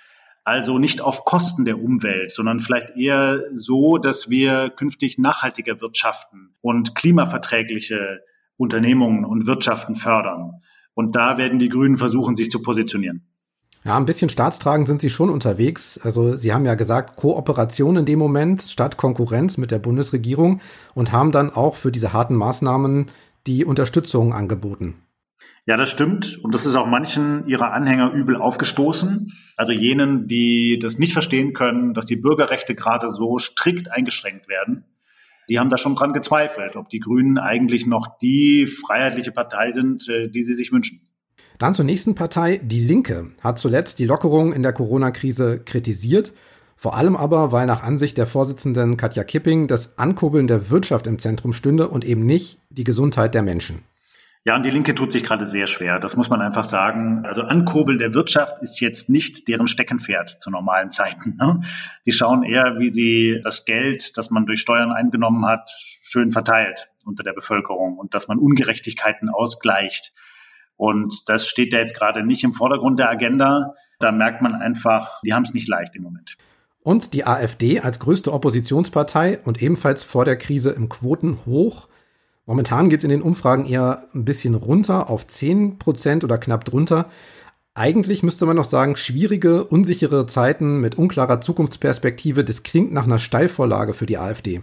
Also 0.43 0.77
nicht 0.77 1.01
auf 1.01 1.25
Kosten 1.25 1.65
der 1.65 1.81
Umwelt, 1.81 2.29
sondern 2.29 2.59
vielleicht 2.59 2.95
eher 2.95 3.43
so, 3.53 3.97
dass 3.97 4.29
wir 4.29 4.69
künftig 4.69 5.17
nachhaltiger 5.17 5.81
wirtschaften 5.81 6.55
und 6.61 6.93
klimaverträgliche 6.93 8.19
Unternehmungen 8.55 9.25
und 9.25 9.47
Wirtschaften 9.47 9.95
fördern. 9.95 10.61
Und 10.93 11.15
da 11.15 11.39
werden 11.39 11.57
die 11.57 11.69
Grünen 11.69 11.97
versuchen, 11.97 12.35
sich 12.35 12.51
zu 12.51 12.61
positionieren. 12.61 13.27
Ja, 13.85 13.97
ein 13.97 14.05
bisschen 14.05 14.29
staatstragend 14.29 14.87
sind 14.87 14.99
sie 14.99 15.11
schon 15.11 15.29
unterwegs. 15.29 15.99
Also 16.03 16.37
sie 16.37 16.53
haben 16.53 16.65
ja 16.65 16.73
gesagt, 16.73 17.17
Kooperation 17.17 17.97
in 17.97 18.05
dem 18.05 18.17
Moment 18.17 18.63
statt 18.63 18.97
Konkurrenz 18.97 19.57
mit 19.57 19.69
der 19.69 19.77
Bundesregierung 19.77 20.59
und 20.95 21.11
haben 21.11 21.31
dann 21.31 21.51
auch 21.51 21.75
für 21.75 21.91
diese 21.91 22.11
harten 22.11 22.33
Maßnahmen 22.33 23.11
die 23.45 23.63
Unterstützung 23.63 24.33
angeboten. 24.33 24.95
Ja, 25.67 25.77
das 25.77 25.89
stimmt. 25.91 26.39
Und 26.43 26.55
das 26.55 26.65
ist 26.65 26.75
auch 26.75 26.87
manchen 26.87 27.45
ihrer 27.45 27.73
Anhänger 27.73 28.11
übel 28.11 28.37
aufgestoßen. 28.37 29.31
Also 29.55 29.71
jenen, 29.71 30.27
die 30.27 30.79
das 30.79 30.97
nicht 30.97 31.13
verstehen 31.13 31.53
können, 31.53 31.93
dass 31.93 32.07
die 32.07 32.15
Bürgerrechte 32.15 32.73
gerade 32.73 33.09
so 33.09 33.37
strikt 33.37 33.91
eingeschränkt 33.91 34.47
werden. 34.47 34.85
Die 35.47 35.59
haben 35.59 35.69
da 35.69 35.77
schon 35.77 35.95
dran 35.95 36.13
gezweifelt, 36.13 36.75
ob 36.75 36.89
die 36.89 36.99
Grünen 36.99 37.37
eigentlich 37.37 37.85
noch 37.85 38.17
die 38.17 38.65
freiheitliche 38.65 39.31
Partei 39.31 39.69
sind, 39.69 40.09
äh, 40.09 40.27
die 40.27 40.41
sie 40.41 40.55
sich 40.55 40.71
wünschen. 40.71 41.04
Dann 41.57 41.73
zur 41.73 41.85
nächsten 41.85 42.15
Partei. 42.15 42.59
Die 42.63 42.81
Linke 42.81 43.31
hat 43.41 43.59
zuletzt 43.59 43.99
die 43.99 44.05
Lockerung 44.05 44.53
in 44.53 44.63
der 44.63 44.73
Corona-Krise 44.73 45.59
kritisiert. 45.59 46.33
Vor 46.75 46.95
allem 46.95 47.15
aber, 47.15 47.51
weil 47.51 47.65
nach 47.65 47.83
Ansicht 47.83 48.17
der 48.17 48.27
Vorsitzenden 48.27 48.97
Katja 48.97 49.23
Kipping 49.23 49.67
das 49.67 49.97
Ankurbeln 49.97 50.47
der 50.47 50.69
Wirtschaft 50.69 51.07
im 51.07 51.19
Zentrum 51.19 51.53
stünde 51.53 51.87
und 51.87 52.03
eben 52.03 52.25
nicht 52.25 52.59
die 52.69 52.83
Gesundheit 52.83 53.33
der 53.33 53.43
Menschen. 53.43 53.83
Ja, 54.47 54.55
und 54.55 54.63
die 54.63 54.69
Linke 54.69 54.93
tut 54.93 55.11
sich 55.11 55.23
gerade 55.23 55.43
sehr 55.43 55.65
schwer. 55.65 55.99
Das 55.99 56.15
muss 56.17 56.29
man 56.29 56.39
einfach 56.39 56.65
sagen. 56.65 57.25
Also 57.25 57.41
Ankurbeln 57.41 57.97
der 57.97 58.13
Wirtschaft 58.13 58.61
ist 58.61 58.79
jetzt 58.79 59.09
nicht 59.09 59.47
deren 59.47 59.67
Steckenpferd 59.67 60.37
zu 60.39 60.51
normalen 60.51 60.91
Zeiten. 60.91 61.35
Ne? 61.37 61.61
Die 62.05 62.11
schauen 62.11 62.43
eher, 62.43 62.75
wie 62.77 62.91
sie 62.91 63.39
das 63.43 63.65
Geld, 63.65 64.15
das 64.17 64.29
man 64.29 64.45
durch 64.45 64.61
Steuern 64.61 64.91
eingenommen 64.91 65.47
hat, 65.47 65.71
schön 66.03 66.31
verteilt 66.31 66.89
unter 67.05 67.23
der 67.23 67.33
Bevölkerung 67.33 67.97
und 67.97 68.13
dass 68.13 68.27
man 68.27 68.37
Ungerechtigkeiten 68.37 69.29
ausgleicht. 69.29 70.13
Und 70.77 71.29
das 71.29 71.47
steht 71.47 71.73
ja 71.73 71.79
jetzt 71.79 71.95
gerade 71.95 72.25
nicht 72.25 72.43
im 72.43 72.53
Vordergrund 72.53 72.99
der 72.99 73.09
Agenda. 73.09 73.73
Da 73.99 74.11
merkt 74.11 74.41
man 74.41 74.55
einfach, 74.55 75.21
die 75.25 75.33
haben 75.33 75.43
es 75.43 75.53
nicht 75.53 75.67
leicht 75.67 75.95
im 75.95 76.03
Moment. 76.03 76.37
Und 76.81 77.13
die 77.13 77.25
AfD 77.25 77.79
als 77.79 77.99
größte 77.99 78.31
Oppositionspartei 78.31 79.39
und 79.43 79.61
ebenfalls 79.61 80.03
vor 80.03 80.25
der 80.25 80.37
Krise 80.37 80.71
im 80.71 80.89
Quoten 80.89 81.39
hoch 81.45 81.87
Momentan 82.45 82.89
geht 82.89 82.99
es 82.99 83.03
in 83.03 83.09
den 83.09 83.23
Umfragen 83.23 83.65
eher 83.65 84.07
ein 84.13 84.23
bisschen 84.23 84.53
runter 84.53 85.09
auf 85.09 85.25
10 85.25 85.79
Prozent 85.79 86.23
oder 86.23 86.37
knapp 86.37 86.63
drunter. 86.63 87.09
Eigentlich 87.73 88.23
müsste 88.23 88.45
man 88.45 88.55
noch 88.55 88.65
sagen, 88.65 88.95
schwierige, 88.95 89.65
unsichere 89.65 90.27
Zeiten 90.27 90.79
mit 90.79 90.95
unklarer 90.95 91.41
Zukunftsperspektive, 91.41 92.43
das 92.43 92.63
klingt 92.63 92.93
nach 92.93 93.05
einer 93.05 93.19
Steilvorlage 93.19 93.93
für 93.93 94.05
die 94.05 94.17
AfD. 94.17 94.61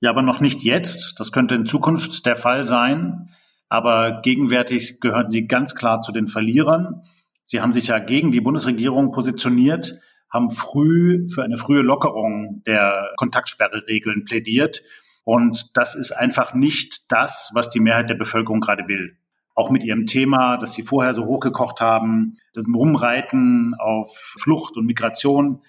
Ja, 0.00 0.10
aber 0.10 0.22
noch 0.22 0.40
nicht 0.40 0.62
jetzt. 0.62 1.14
Das 1.18 1.32
könnte 1.32 1.54
in 1.54 1.66
Zukunft 1.66 2.24
der 2.26 2.36
Fall 2.36 2.64
sein. 2.64 3.30
Aber 3.74 4.20
gegenwärtig 4.22 5.00
gehören 5.00 5.32
sie 5.32 5.48
ganz 5.48 5.74
klar 5.74 6.00
zu 6.00 6.12
den 6.12 6.28
Verlierern. 6.28 7.02
Sie 7.42 7.60
haben 7.60 7.72
sich 7.72 7.88
ja 7.88 7.98
gegen 7.98 8.30
die 8.30 8.40
Bundesregierung 8.40 9.10
positioniert, 9.10 9.98
haben 10.32 10.48
früh 10.48 11.26
für 11.26 11.42
eine 11.42 11.56
frühe 11.56 11.82
Lockerung 11.82 12.62
der 12.68 13.10
Kontaktsperreregeln 13.16 14.26
plädiert 14.26 14.84
und 15.24 15.76
das 15.76 15.96
ist 15.96 16.12
einfach 16.12 16.54
nicht 16.54 17.10
das, 17.10 17.50
was 17.52 17.68
die 17.68 17.80
Mehrheit 17.80 18.08
der 18.08 18.14
Bevölkerung 18.14 18.60
gerade 18.60 18.86
will. 18.86 19.16
Auch 19.56 19.70
mit 19.70 19.82
ihrem 19.82 20.06
Thema, 20.06 20.56
das 20.56 20.74
sie 20.74 20.84
vorher 20.84 21.12
so 21.12 21.24
hochgekocht 21.24 21.80
haben, 21.80 22.36
das 22.52 22.66
Rumreiten 22.72 23.74
auf 23.76 24.36
Flucht 24.38 24.76
und 24.76 24.86
Migration. 24.86 25.62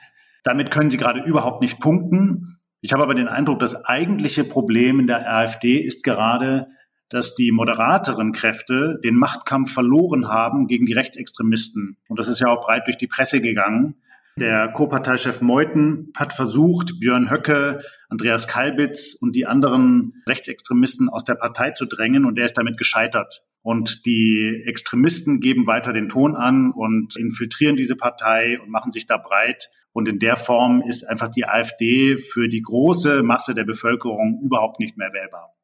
Damit 0.43 0.69
können 0.69 0.91
sie 0.91 0.97
gerade 0.97 1.23
überhaupt 1.23 1.63
nicht 1.63 1.79
punkten. 1.79 2.59
Ich 2.81 2.93
habe 2.93 3.01
aber 3.01 3.15
den 3.15 3.27
Eindruck, 3.27 3.57
das 3.61 3.83
eigentliche 3.83 4.43
Problem 4.43 4.99
in 4.99 5.07
der 5.07 5.27
AfD 5.27 5.79
ist 5.79 6.03
gerade, 6.03 6.67
dass 7.09 7.35
die 7.35 7.51
moderateren 7.51 8.31
Kräfte 8.31 8.99
den 9.03 9.15
Machtkampf 9.15 9.73
verloren 9.73 10.27
haben 10.27 10.67
gegen 10.67 10.85
die 10.85 10.93
Rechtsextremisten. 10.93 11.97
Und 12.07 12.19
das 12.19 12.27
ist 12.27 12.39
ja 12.39 12.47
auch 12.47 12.65
breit 12.65 12.87
durch 12.87 12.97
die 12.97 13.07
Presse 13.07 13.41
gegangen. 13.41 13.95
Der 14.37 14.67
Co-Parteichef 14.67 15.39
Meuthen 15.39 16.11
hat 16.17 16.33
versucht, 16.33 16.99
Björn 16.99 17.31
Höcke, 17.31 17.79
Andreas 18.09 18.49
Kalbitz 18.49 19.13
und 19.13 19.33
die 19.33 19.45
anderen 19.45 20.23
Rechtsextremisten 20.27 21.07
aus 21.07 21.23
der 21.23 21.35
Partei 21.35 21.71
zu 21.71 21.85
drängen 21.85 22.25
und 22.25 22.37
er 22.37 22.45
ist 22.45 22.57
damit 22.57 22.77
gescheitert. 22.77 23.43
Und 23.61 24.05
die 24.05 24.63
Extremisten 24.65 25.39
geben 25.39 25.67
weiter 25.67 25.93
den 25.93 26.09
Ton 26.09 26.35
an 26.35 26.71
und 26.71 27.15
infiltrieren 27.15 27.77
diese 27.77 27.95
Partei 27.95 28.59
und 28.59 28.69
machen 28.69 28.91
sich 28.91 29.05
da 29.05 29.17
breit. 29.17 29.71
Und 29.93 30.09
in 30.09 30.19
der 30.19 30.35
Form 30.35 30.83
ist 30.85 31.07
einfach 31.07 31.29
die 31.29 31.45
AfD 31.45 32.17
für 32.17 32.49
die 32.49 32.61
große 32.61 33.23
Masse 33.23 33.55
der 33.55 33.63
Bevölkerung 33.63 34.41
überhaupt 34.43 34.81
nicht 34.81 34.97
mehr 34.97 35.13
wählbar. 35.13 35.54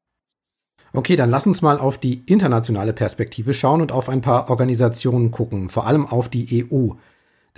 Okay, 0.93 1.15
dann 1.15 1.29
lass 1.29 1.47
uns 1.47 1.61
mal 1.61 1.79
auf 1.79 1.97
die 1.97 2.21
internationale 2.25 2.91
Perspektive 2.91 3.53
schauen 3.53 3.81
und 3.81 3.93
auf 3.93 4.09
ein 4.09 4.21
paar 4.21 4.49
Organisationen 4.49 5.31
gucken, 5.31 5.69
vor 5.69 5.87
allem 5.87 6.05
auf 6.05 6.27
die 6.27 6.67
EU. 6.69 6.89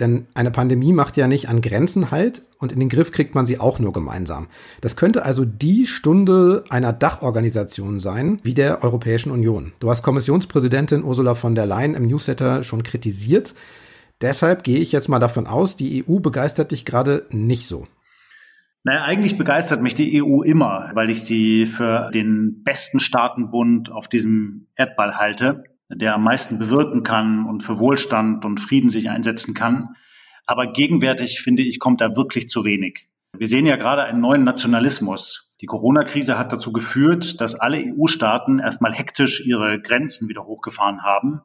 Denn 0.00 0.26
eine 0.34 0.50
Pandemie 0.50 0.92
macht 0.92 1.16
ja 1.16 1.28
nicht 1.28 1.48
an 1.48 1.60
Grenzen 1.60 2.10
halt 2.10 2.42
und 2.58 2.72
in 2.72 2.80
den 2.80 2.88
Griff 2.88 3.12
kriegt 3.12 3.34
man 3.34 3.46
sie 3.46 3.60
auch 3.60 3.78
nur 3.78 3.92
gemeinsam. 3.92 4.48
Das 4.80 4.96
könnte 4.96 5.24
also 5.24 5.44
die 5.44 5.86
Stunde 5.86 6.64
einer 6.68 6.92
Dachorganisation 6.92 8.00
sein, 8.00 8.40
wie 8.42 8.54
der 8.54 8.82
Europäischen 8.82 9.30
Union. 9.30 9.72
Du 9.78 9.90
hast 9.90 10.02
Kommissionspräsidentin 10.02 11.04
Ursula 11.04 11.34
von 11.34 11.54
der 11.54 11.66
Leyen 11.66 11.94
im 11.94 12.06
Newsletter 12.06 12.64
schon 12.64 12.82
kritisiert. 12.82 13.54
Deshalb 14.20 14.64
gehe 14.64 14.78
ich 14.78 14.90
jetzt 14.90 15.08
mal 15.08 15.20
davon 15.20 15.46
aus, 15.46 15.76
die 15.76 16.04
EU 16.08 16.18
begeistert 16.18 16.72
dich 16.72 16.84
gerade 16.84 17.26
nicht 17.30 17.66
so. 17.66 17.86
Naja, 18.84 19.02
eigentlich 19.02 19.38
begeistert 19.38 19.82
mich 19.82 19.94
die 19.94 20.22
EU 20.22 20.42
immer, 20.42 20.90
weil 20.94 21.10
ich 21.10 21.24
sie 21.24 21.66
für 21.66 22.10
den 22.12 22.62
besten 22.62 23.00
Staatenbund 23.00 23.90
auf 23.90 24.08
diesem 24.08 24.66
Erdball 24.76 25.16
halte 25.16 25.64
der 25.88 26.14
am 26.14 26.24
meisten 26.24 26.58
bewirken 26.58 27.02
kann 27.02 27.46
und 27.46 27.62
für 27.62 27.78
Wohlstand 27.78 28.44
und 28.44 28.60
Frieden 28.60 28.90
sich 28.90 29.10
einsetzen 29.10 29.54
kann. 29.54 29.96
Aber 30.46 30.66
gegenwärtig, 30.66 31.40
finde 31.40 31.62
ich, 31.62 31.78
kommt 31.78 32.00
da 32.00 32.16
wirklich 32.16 32.48
zu 32.48 32.64
wenig. 32.64 33.08
Wir 33.36 33.48
sehen 33.48 33.66
ja 33.66 33.76
gerade 33.76 34.04
einen 34.04 34.20
neuen 34.20 34.44
Nationalismus. 34.44 35.50
Die 35.60 35.66
Corona-Krise 35.66 36.38
hat 36.38 36.52
dazu 36.52 36.72
geführt, 36.72 37.40
dass 37.40 37.54
alle 37.54 37.78
EU-Staaten 37.78 38.58
erstmal 38.58 38.92
hektisch 38.92 39.44
ihre 39.44 39.80
Grenzen 39.80 40.28
wieder 40.28 40.44
hochgefahren 40.44 41.02
haben 41.02 41.40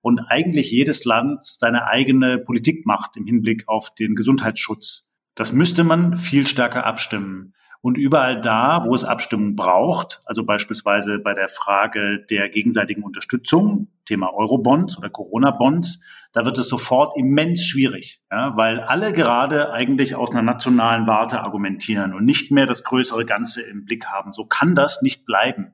und 0.00 0.20
eigentlich 0.28 0.70
jedes 0.70 1.04
Land 1.04 1.44
seine 1.44 1.86
eigene 1.86 2.38
Politik 2.38 2.86
macht 2.86 3.16
im 3.16 3.24
Hinblick 3.24 3.68
auf 3.68 3.94
den 3.94 4.14
Gesundheitsschutz. 4.14 5.11
Das 5.34 5.52
müsste 5.52 5.84
man 5.84 6.16
viel 6.16 6.46
stärker 6.46 6.86
abstimmen. 6.86 7.54
Und 7.80 7.98
überall 7.98 8.40
da, 8.40 8.84
wo 8.84 8.94
es 8.94 9.02
Abstimmung 9.02 9.56
braucht, 9.56 10.22
also 10.24 10.44
beispielsweise 10.44 11.18
bei 11.18 11.34
der 11.34 11.48
Frage 11.48 12.24
der 12.30 12.48
gegenseitigen 12.48 13.02
Unterstützung, 13.02 13.88
Thema 14.04 14.32
Eurobonds 14.32 14.98
oder 14.98 15.10
Corona-Bonds, 15.10 16.00
da 16.32 16.44
wird 16.44 16.58
es 16.58 16.68
sofort 16.68 17.16
immens 17.16 17.64
schwierig, 17.64 18.22
ja, 18.30 18.56
weil 18.56 18.80
alle 18.80 19.12
gerade 19.12 19.72
eigentlich 19.72 20.14
aus 20.14 20.30
einer 20.30 20.42
nationalen 20.42 21.08
Warte 21.08 21.40
argumentieren 21.40 22.14
und 22.14 22.24
nicht 22.24 22.52
mehr 22.52 22.66
das 22.66 22.84
größere 22.84 23.24
Ganze 23.24 23.62
im 23.62 23.84
Blick 23.84 24.06
haben. 24.06 24.32
So 24.32 24.44
kann 24.46 24.76
das 24.76 25.02
nicht 25.02 25.26
bleiben. 25.26 25.72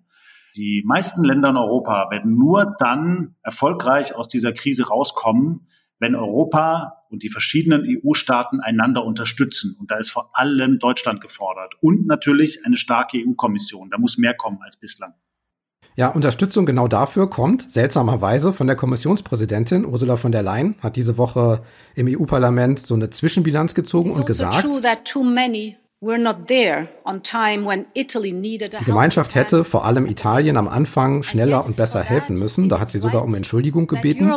Die 0.57 0.83
meisten 0.87 1.23
Länder 1.23 1.51
in 1.51 1.57
Europa 1.57 2.11
werden 2.11 2.37
nur 2.37 2.75
dann 2.79 3.37
erfolgreich 3.43 4.17
aus 4.17 4.29
dieser 4.29 4.53
Krise 4.53 4.89
rauskommen, 4.89 5.69
wenn 5.99 6.17
Europa 6.17 6.98
und 7.11 7.23
die 7.23 7.31
verschiedenen 7.31 7.85
EU-Staaten 7.87 8.61
einander 8.61 9.05
unterstützen. 9.05 9.77
Und 9.79 9.91
da 9.91 9.97
ist 9.97 10.11
vor 10.11 10.31
allem 10.35 10.79
Deutschland 10.79 11.21
gefordert. 11.21 11.75
Und 11.81 12.07
natürlich 12.07 12.65
eine 12.65 12.77
starke 12.77 13.19
EU-Kommission. 13.19 13.91
Da 13.91 13.99
muss 13.99 14.19
mehr 14.19 14.35
kommen 14.35 14.59
als 14.63 14.77
bislang. 14.77 15.15
Ja, 15.97 16.09
Unterstützung 16.09 16.65
genau 16.65 16.87
dafür 16.87 17.29
kommt 17.29 17.73
seltsamerweise 17.73 18.53
von 18.53 18.69
der 18.69 18.77
Kommissionspräsidentin 18.77 19.85
Ursula 19.85 20.17
von 20.17 20.31
der 20.31 20.45
Leyen, 20.45 20.77
hat 20.81 20.95
diese 20.95 21.19
Woche 21.19 21.63
im 21.97 22.07
EU-Parlament 22.09 22.79
so 22.79 22.95
eine 22.95 23.11
Zwischenbilanz 23.11 23.75
gezogen 23.75 24.13
und 24.13 24.21
also 24.21 24.27
gesagt, 24.27 24.65
die 28.79 28.85
Gemeinschaft 28.85 29.35
hätte 29.35 29.65
vor 29.65 29.85
allem 29.85 30.07
Italien 30.07 30.57
am 30.57 30.69
Anfang 30.69 31.25
schneller 31.25 31.67
und 31.67 31.77
besser 31.77 32.05
helfen 32.05 32.39
müssen. 32.39 32.69
Da 32.69 32.79
hat 32.79 32.93
sie 32.93 32.99
sogar 32.99 33.25
um 33.25 33.35
Entschuldigung 33.35 33.89
gebeten. 33.89 34.31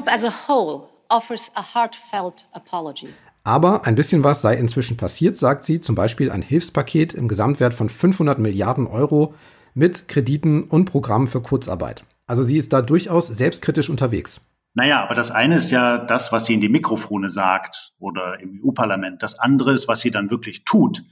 Aber 3.43 3.85
ein 3.85 3.95
bisschen 3.95 4.23
was 4.23 4.41
sei 4.41 4.55
inzwischen 4.55 4.97
passiert, 4.97 5.35
sagt 5.35 5.65
sie, 5.65 5.79
zum 5.79 5.95
Beispiel 5.95 6.31
ein 6.31 6.41
Hilfspaket 6.41 7.13
im 7.13 7.27
Gesamtwert 7.27 7.73
von 7.73 7.89
500 7.89 8.39
Milliarden 8.39 8.87
Euro 8.87 9.33
mit 9.73 10.07
Krediten 10.07 10.63
und 10.63 10.85
Programmen 10.85 11.27
für 11.27 11.41
Kurzarbeit. 11.41 12.05
Also 12.27 12.43
sie 12.43 12.57
ist 12.57 12.71
da 12.71 12.81
durchaus 12.81 13.27
selbstkritisch 13.27 13.89
unterwegs. 13.89 14.41
Naja, 14.73 15.03
aber 15.03 15.15
das 15.15 15.31
eine 15.31 15.55
ist 15.55 15.71
ja 15.71 15.97
das, 15.97 16.31
was 16.31 16.45
sie 16.45 16.53
in 16.53 16.61
die 16.61 16.69
Mikrofone 16.69 17.29
sagt 17.29 17.93
oder 17.99 18.39
im 18.39 18.61
EU-Parlament. 18.63 19.21
Das 19.21 19.37
andere 19.37 19.73
ist, 19.73 19.87
was 19.87 19.99
sie 19.99 20.11
dann 20.11 20.29
wirklich 20.29 20.63
tut. 20.63 21.03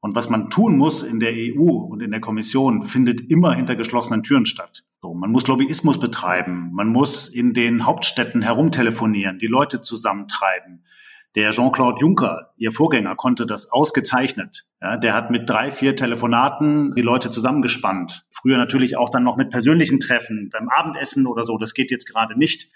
Und 0.00 0.14
was 0.14 0.28
man 0.28 0.48
tun 0.48 0.76
muss 0.76 1.02
in 1.02 1.18
der 1.18 1.32
EU 1.32 1.70
und 1.70 2.02
in 2.02 2.10
der 2.10 2.20
Kommission, 2.20 2.84
findet 2.84 3.30
immer 3.30 3.54
hinter 3.54 3.74
geschlossenen 3.74 4.22
Türen 4.22 4.46
statt. 4.46 4.84
So, 5.00 5.14
man 5.14 5.30
muss 5.30 5.46
Lobbyismus 5.46 5.98
betreiben, 5.98 6.70
man 6.72 6.88
muss 6.88 7.28
in 7.28 7.52
den 7.54 7.86
Hauptstädten 7.86 8.42
herumtelefonieren, 8.42 9.38
die 9.38 9.46
Leute 9.46 9.80
zusammentreiben. 9.82 10.84
Der 11.34 11.50
Jean-Claude 11.50 12.00
Juncker, 12.00 12.52
ihr 12.56 12.72
Vorgänger, 12.72 13.14
konnte 13.14 13.44
das 13.44 13.70
ausgezeichnet. 13.70 14.66
Ja, 14.80 14.96
der 14.96 15.14
hat 15.14 15.30
mit 15.30 15.48
drei, 15.48 15.70
vier 15.70 15.94
Telefonaten 15.94 16.94
die 16.94 17.02
Leute 17.02 17.30
zusammengespannt. 17.30 18.26
Früher 18.30 18.56
natürlich 18.56 18.96
auch 18.96 19.10
dann 19.10 19.24
noch 19.24 19.36
mit 19.36 19.50
persönlichen 19.50 20.00
Treffen, 20.00 20.48
beim 20.52 20.68
Abendessen 20.68 21.26
oder 21.26 21.44
so. 21.44 21.58
Das 21.58 21.74
geht 21.74 21.90
jetzt 21.90 22.06
gerade 22.06 22.38
nicht. 22.38 22.70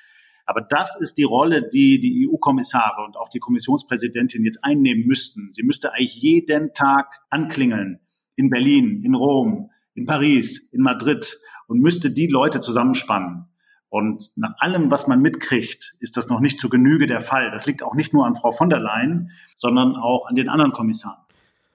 Aber 0.46 0.60
das 0.60 0.96
ist 1.00 1.18
die 1.18 1.22
Rolle, 1.24 1.68
die 1.68 2.00
die 2.00 2.28
EU-Kommissare 2.28 3.04
und 3.04 3.16
auch 3.16 3.28
die 3.28 3.38
Kommissionspräsidentin 3.38 4.44
jetzt 4.44 4.62
einnehmen 4.62 5.06
müssten. 5.06 5.50
Sie 5.52 5.62
müsste 5.62 5.92
eigentlich 5.92 6.16
jeden 6.16 6.72
Tag 6.72 7.20
anklingeln. 7.30 8.00
In 8.34 8.50
Berlin, 8.50 9.02
in 9.02 9.14
Rom, 9.14 9.70
in 9.94 10.06
Paris, 10.06 10.68
in 10.72 10.82
Madrid 10.82 11.38
und 11.66 11.80
müsste 11.80 12.10
die 12.10 12.26
Leute 12.26 12.60
zusammenspannen. 12.60 13.46
Und 13.88 14.32
nach 14.36 14.54
allem, 14.58 14.90
was 14.90 15.06
man 15.06 15.20
mitkriegt, 15.20 15.94
ist 16.00 16.16
das 16.16 16.28
noch 16.28 16.40
nicht 16.40 16.58
zu 16.58 16.70
Genüge 16.70 17.06
der 17.06 17.20
Fall. 17.20 17.50
Das 17.50 17.66
liegt 17.66 17.82
auch 17.82 17.94
nicht 17.94 18.14
nur 18.14 18.26
an 18.26 18.34
Frau 18.34 18.50
von 18.50 18.70
der 18.70 18.80
Leyen, 18.80 19.32
sondern 19.54 19.96
auch 19.96 20.26
an 20.26 20.34
den 20.34 20.48
anderen 20.48 20.72
Kommissaren. 20.72 21.18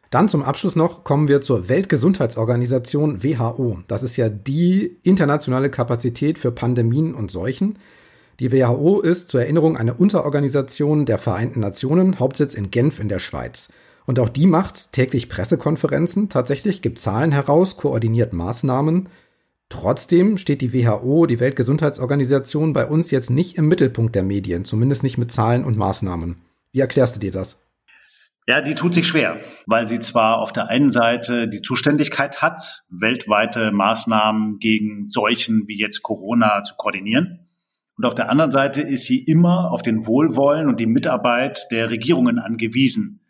Dann 0.09 0.29
zum 0.29 0.41
Abschluss 0.41 0.75
noch 0.75 1.03
kommen 1.03 1.27
wir 1.27 1.41
zur 1.41 1.69
Weltgesundheitsorganisation 1.69 3.23
WHO. 3.23 3.81
Das 3.87 4.03
ist 4.03 4.15
ja 4.15 4.29
die 4.29 4.97
internationale 5.03 5.69
Kapazität 5.69 6.39
für 6.39 6.51
Pandemien 6.51 7.13
und 7.13 7.29
Seuchen. 7.29 7.77
Die 8.39 8.51
WHO 8.51 8.99
ist 8.99 9.29
zur 9.29 9.41
Erinnerung 9.41 9.77
eine 9.77 9.95
Unterorganisation 9.95 11.05
der 11.05 11.17
Vereinten 11.17 11.59
Nationen, 11.59 12.19
Hauptsitz 12.19 12.53
in 12.53 12.69
Genf 12.69 12.99
in 12.99 13.09
der 13.09 13.17
Schweiz. 13.17 13.69
Und 14.05 14.19
auch 14.19 14.29
die 14.29 14.45
macht 14.45 14.93
täglich 14.93 15.27
Pressekonferenzen, 15.27 16.29
tatsächlich 16.29 16.83
gibt 16.83 16.99
Zahlen 16.99 17.31
heraus, 17.31 17.77
koordiniert 17.77 18.33
Maßnahmen. 18.33 19.09
Trotzdem 19.69 20.37
steht 20.37 20.61
die 20.61 20.71
WHO, 20.71 21.25
die 21.25 21.39
Weltgesundheitsorganisation, 21.39 22.73
bei 22.73 22.85
uns 22.85 23.09
jetzt 23.09 23.31
nicht 23.31 23.57
im 23.57 23.67
Mittelpunkt 23.67 24.13
der 24.13 24.23
Medien, 24.23 24.65
zumindest 24.65 25.01
nicht 25.01 25.17
mit 25.17 25.31
Zahlen 25.31 25.65
und 25.65 25.75
Maßnahmen. 25.75 26.37
Wie 26.71 26.79
erklärst 26.79 27.15
du 27.15 27.19
dir 27.19 27.31
das? 27.31 27.59
Ja, 28.47 28.61
die 28.61 28.75
tut 28.75 28.93
sich 28.93 29.07
schwer, 29.07 29.39
weil 29.65 29.87
sie 29.87 29.99
zwar 29.99 30.37
auf 30.37 30.53
der 30.53 30.69
einen 30.69 30.91
Seite 30.91 31.49
die 31.49 31.61
Zuständigkeit 31.63 32.41
hat, 32.41 32.83
weltweite 32.89 33.71
Maßnahmen 33.71 34.59
gegen 34.59 35.09
Seuchen 35.09 35.63
wie 35.67 35.77
jetzt 35.77 36.03
Corona 36.03 36.61
zu 36.63 36.75
koordinieren. 36.75 37.46
Und 37.97 38.05
auf 38.05 38.15
der 38.15 38.29
anderen 38.29 38.51
Seite 38.51 38.81
ist 38.81 39.05
sie 39.05 39.19
immer 39.23 39.71
auf 39.71 39.81
den 39.81 40.05
Wohlwollen 40.05 40.67
und 40.67 40.79
die 40.79 40.85
Mitarbeit 40.85 41.67
der 41.71 41.89
Regierungen 41.89 42.39
angewiesen. 42.39 43.21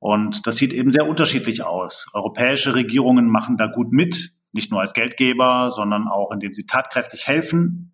Und 0.00 0.46
das 0.46 0.56
sieht 0.56 0.72
eben 0.72 0.90
sehr 0.90 1.06
unterschiedlich 1.06 1.62
aus. 1.62 2.06
Europäische 2.12 2.74
Regierungen 2.74 3.28
machen 3.28 3.56
da 3.56 3.66
gut 3.66 3.92
mit, 3.92 4.34
nicht 4.52 4.70
nur 4.70 4.80
als 4.80 4.94
Geldgeber, 4.94 5.70
sondern 5.70 6.08
auch 6.08 6.30
indem 6.32 6.54
sie 6.54 6.66
tatkräftig 6.66 7.26
helfen. 7.26 7.92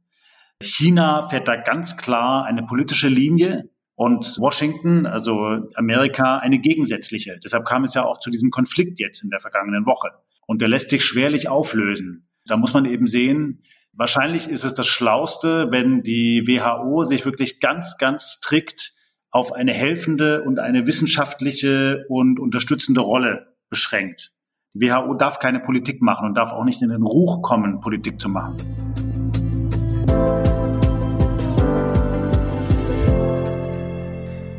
China 0.62 1.22
fährt 1.24 1.48
da 1.48 1.56
ganz 1.56 1.96
klar 1.96 2.44
eine 2.44 2.62
politische 2.64 3.08
Linie, 3.08 3.70
und 4.00 4.38
Washington, 4.38 5.04
also 5.04 5.58
Amerika, 5.74 6.38
eine 6.38 6.58
gegensätzliche. 6.58 7.38
Deshalb 7.44 7.66
kam 7.66 7.84
es 7.84 7.92
ja 7.92 8.06
auch 8.06 8.18
zu 8.18 8.30
diesem 8.30 8.50
Konflikt 8.50 8.98
jetzt 8.98 9.22
in 9.22 9.28
der 9.28 9.40
vergangenen 9.40 9.84
Woche. 9.84 10.08
Und 10.46 10.62
der 10.62 10.68
lässt 10.68 10.88
sich 10.88 11.04
schwerlich 11.04 11.50
auflösen. 11.50 12.26
Da 12.46 12.56
muss 12.56 12.72
man 12.72 12.86
eben 12.86 13.06
sehen, 13.06 13.62
wahrscheinlich 13.92 14.48
ist 14.48 14.64
es 14.64 14.74
das 14.74 14.86
Schlauste, 14.86 15.68
wenn 15.70 16.02
die 16.02 16.46
WHO 16.46 17.04
sich 17.04 17.24
wirklich 17.24 17.60
ganz, 17.60 17.96
ganz 17.98 18.36
strikt 18.38 18.92
auf 19.30 19.52
eine 19.52 19.72
helfende 19.72 20.42
und 20.42 20.58
eine 20.58 20.86
wissenschaftliche 20.86 22.04
und 22.08 22.40
unterstützende 22.40 23.00
Rolle 23.00 23.54
beschränkt. 23.68 24.32
Die 24.74 24.88
WHO 24.88 25.14
darf 25.14 25.38
keine 25.38 25.60
Politik 25.60 26.02
machen 26.02 26.26
und 26.26 26.34
darf 26.34 26.52
auch 26.52 26.64
nicht 26.64 26.82
in 26.82 26.90
den 26.90 27.02
Ruch 27.02 27.42
kommen, 27.42 27.80
Politik 27.80 28.20
zu 28.20 28.28
machen. 28.28 28.56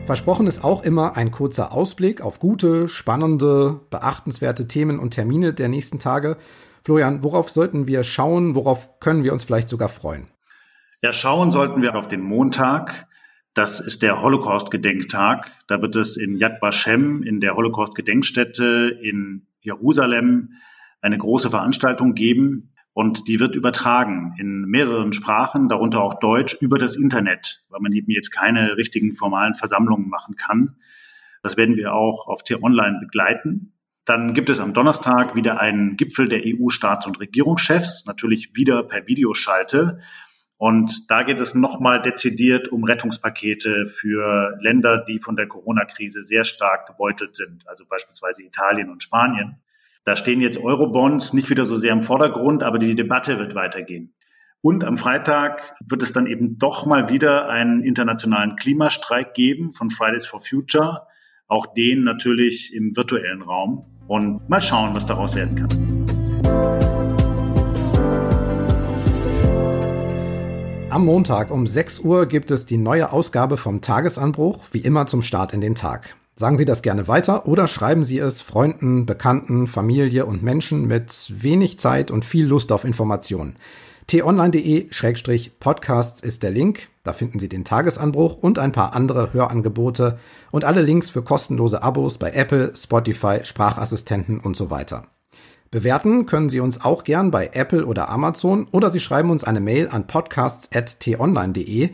Versprochen 0.05 0.47
ist 0.47 0.65
auch 0.65 0.83
immer 0.83 1.15
ein 1.15 1.31
kurzer 1.31 1.71
Ausblick 1.71 2.21
auf 2.21 2.39
gute, 2.39 2.89
spannende, 2.89 3.79
beachtenswerte 3.89 4.67
Themen 4.67 4.99
und 4.99 5.11
Termine 5.11 5.53
der 5.53 5.69
nächsten 5.69 5.99
Tage. 5.99 6.37
Florian, 6.83 7.23
worauf 7.23 7.49
sollten 7.49 7.87
wir 7.87 8.03
schauen? 8.03 8.55
Worauf 8.55 8.99
können 8.99 9.23
wir 9.23 9.33
uns 9.33 9.43
vielleicht 9.43 9.69
sogar 9.69 9.89
freuen? 9.89 10.27
Ja, 11.01 11.13
schauen 11.13 11.51
sollten 11.51 11.81
wir 11.81 11.95
auf 11.95 12.07
den 12.07 12.21
Montag. 12.21 13.07
Das 13.53 13.79
ist 13.79 14.01
der 14.01 14.21
Holocaust-Gedenktag. 14.21 15.51
Da 15.67 15.81
wird 15.81 15.95
es 15.95 16.15
in 16.15 16.37
Yad 16.37 16.61
Vashem, 16.61 17.21
in 17.23 17.41
der 17.41 17.55
Holocaust-Gedenkstätte 17.55 18.97
in 19.01 19.47
Jerusalem, 19.61 20.53
eine 21.01 21.17
große 21.17 21.49
Veranstaltung 21.49 22.13
geben. 22.13 22.73
Und 22.93 23.27
die 23.27 23.39
wird 23.39 23.55
übertragen 23.55 24.35
in 24.37 24.63
mehreren 24.63 25.13
Sprachen, 25.13 25.69
darunter 25.69 26.01
auch 26.01 26.15
Deutsch, 26.15 26.57
über 26.59 26.77
das 26.77 26.95
Internet, 26.95 27.63
weil 27.69 27.79
man 27.79 27.93
eben 27.93 28.11
jetzt 28.11 28.31
keine 28.31 28.77
richtigen 28.77 29.15
formalen 29.15 29.55
Versammlungen 29.55 30.09
machen 30.09 30.35
kann. 30.35 30.75
Das 31.41 31.57
werden 31.57 31.75
wir 31.75 31.93
auch 31.93 32.27
auf 32.27 32.43
T-Online 32.43 32.99
begleiten. 32.99 33.73
Dann 34.11 34.33
gibt 34.33 34.49
es 34.49 34.59
am 34.59 34.73
Donnerstag 34.73 35.35
wieder 35.35 35.61
einen 35.61 35.95
Gipfel 35.95 36.27
der 36.27 36.41
EU-Staats- 36.43 37.07
und 37.07 37.21
Regierungschefs, 37.21 38.05
natürlich 38.05 38.53
wieder 38.53 38.83
per 38.83 39.07
Videoschalte. 39.07 39.99
Und 40.57 41.09
da 41.09 41.23
geht 41.23 41.39
es 41.39 41.55
nochmal 41.55 42.01
dezidiert 42.01 42.67
um 42.67 42.83
Rettungspakete 42.83 43.85
für 43.85 44.57
Länder, 44.59 45.05
die 45.07 45.21
von 45.21 45.37
der 45.37 45.47
Corona-Krise 45.47 46.23
sehr 46.23 46.43
stark 46.43 46.87
gebeutelt 46.87 47.37
sind, 47.37 47.65
also 47.69 47.85
beispielsweise 47.87 48.43
Italien 48.43 48.89
und 48.89 49.01
Spanien. 49.01 49.61
Da 50.03 50.17
stehen 50.17 50.41
jetzt 50.41 50.61
Eurobonds 50.61 51.31
nicht 51.31 51.49
wieder 51.49 51.65
so 51.65 51.77
sehr 51.77 51.93
im 51.93 52.01
Vordergrund, 52.01 52.63
aber 52.63 52.79
die 52.79 52.95
Debatte 52.95 53.39
wird 53.39 53.55
weitergehen. 53.55 54.13
Und 54.59 54.83
am 54.83 54.97
Freitag 54.97 55.73
wird 55.85 56.03
es 56.03 56.11
dann 56.11 56.27
eben 56.27 56.57
doch 56.57 56.85
mal 56.85 57.09
wieder 57.09 57.47
einen 57.47 57.81
internationalen 57.81 58.57
Klimastreik 58.57 59.33
geben 59.33 59.71
von 59.71 59.89
Fridays 59.89 60.25
for 60.25 60.41
Future. 60.41 61.07
Auch 61.47 61.65
den 61.65 62.03
natürlich 62.03 62.73
im 62.75 62.93
virtuellen 62.97 63.41
Raum. 63.41 63.90
Und 64.11 64.49
mal 64.49 64.61
schauen, 64.61 64.93
was 64.93 65.05
daraus 65.05 65.35
werden 65.35 65.55
kann. 65.55 65.69
Am 70.89 71.05
Montag 71.05 71.49
um 71.49 71.65
6 71.65 71.99
Uhr 71.99 72.25
gibt 72.25 72.51
es 72.51 72.65
die 72.65 72.75
neue 72.75 73.13
Ausgabe 73.13 73.55
vom 73.55 73.79
Tagesanbruch, 73.79 74.65
wie 74.73 74.79
immer 74.79 75.05
zum 75.07 75.21
Start 75.21 75.53
in 75.53 75.61
den 75.61 75.75
Tag. 75.75 76.17
Sagen 76.35 76.57
Sie 76.57 76.65
das 76.65 76.81
gerne 76.81 77.07
weiter 77.07 77.47
oder 77.47 77.67
schreiben 77.67 78.03
Sie 78.03 78.19
es 78.19 78.41
Freunden, 78.41 79.05
Bekannten, 79.05 79.65
Familie 79.65 80.25
und 80.25 80.43
Menschen 80.43 80.87
mit 80.87 81.31
wenig 81.33 81.79
Zeit 81.79 82.11
und 82.11 82.25
viel 82.25 82.45
Lust 82.45 82.73
auf 82.73 82.83
Informationen. 82.83 83.55
t-online.de-podcasts 84.07 86.21
ist 86.21 86.43
der 86.43 86.51
Link. 86.51 86.87
Da 87.03 87.13
finden 87.13 87.39
Sie 87.39 87.49
den 87.49 87.65
Tagesanbruch 87.65 88.37
und 88.37 88.59
ein 88.59 88.71
paar 88.71 88.95
andere 88.95 89.33
Hörangebote 89.33 90.19
und 90.51 90.65
alle 90.65 90.81
Links 90.81 91.09
für 91.09 91.23
kostenlose 91.23 91.83
Abos 91.83 92.17
bei 92.17 92.31
Apple, 92.31 92.73
Spotify, 92.75 93.39
Sprachassistenten 93.43 94.39
und 94.39 94.55
so 94.55 94.69
weiter. 94.69 95.07
Bewerten 95.71 96.25
können 96.25 96.49
Sie 96.49 96.59
uns 96.59 96.83
auch 96.83 97.03
gern 97.03 97.31
bei 97.31 97.51
Apple 97.53 97.85
oder 97.85 98.09
Amazon 98.09 98.67
oder 98.71 98.89
Sie 98.89 98.99
schreiben 98.99 99.29
uns 99.29 99.43
eine 99.43 99.61
Mail 99.61 99.89
an 99.89 100.07
podcasts.t-online.de 100.07 101.91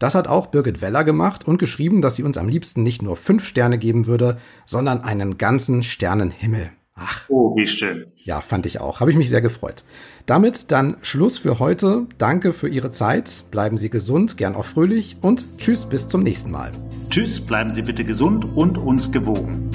das 0.00 0.14
hat 0.14 0.28
auch 0.28 0.46
Birgit 0.46 0.80
Weller 0.80 1.04
gemacht 1.04 1.46
und 1.46 1.58
geschrieben, 1.58 2.00
dass 2.00 2.16
sie 2.16 2.22
uns 2.22 2.38
am 2.38 2.48
liebsten 2.48 2.82
nicht 2.82 3.02
nur 3.02 3.16
fünf 3.16 3.46
Sterne 3.46 3.76
geben 3.76 4.06
würde, 4.06 4.38
sondern 4.64 5.02
einen 5.02 5.36
ganzen 5.36 5.82
Sternenhimmel. 5.82 6.70
Ach. 6.94 7.28
Oh, 7.28 7.54
wie 7.54 7.66
schön. 7.66 8.06
Ja, 8.16 8.40
fand 8.40 8.64
ich 8.64 8.80
auch. 8.80 9.00
Habe 9.00 9.10
ich 9.10 9.18
mich 9.18 9.28
sehr 9.28 9.42
gefreut. 9.42 9.84
Damit 10.30 10.70
dann 10.70 10.96
Schluss 11.02 11.38
für 11.38 11.58
heute. 11.58 12.06
Danke 12.16 12.52
für 12.52 12.68
Ihre 12.68 12.90
Zeit. 12.90 13.42
Bleiben 13.50 13.78
Sie 13.78 13.90
gesund, 13.90 14.36
gern 14.36 14.54
auch 14.54 14.64
fröhlich 14.64 15.16
und 15.22 15.44
tschüss 15.58 15.86
bis 15.86 16.06
zum 16.06 16.22
nächsten 16.22 16.52
Mal. 16.52 16.70
Tschüss, 17.08 17.40
bleiben 17.40 17.72
Sie 17.72 17.82
bitte 17.82 18.04
gesund 18.04 18.46
und 18.54 18.78
uns 18.78 19.10
gewogen. 19.10 19.68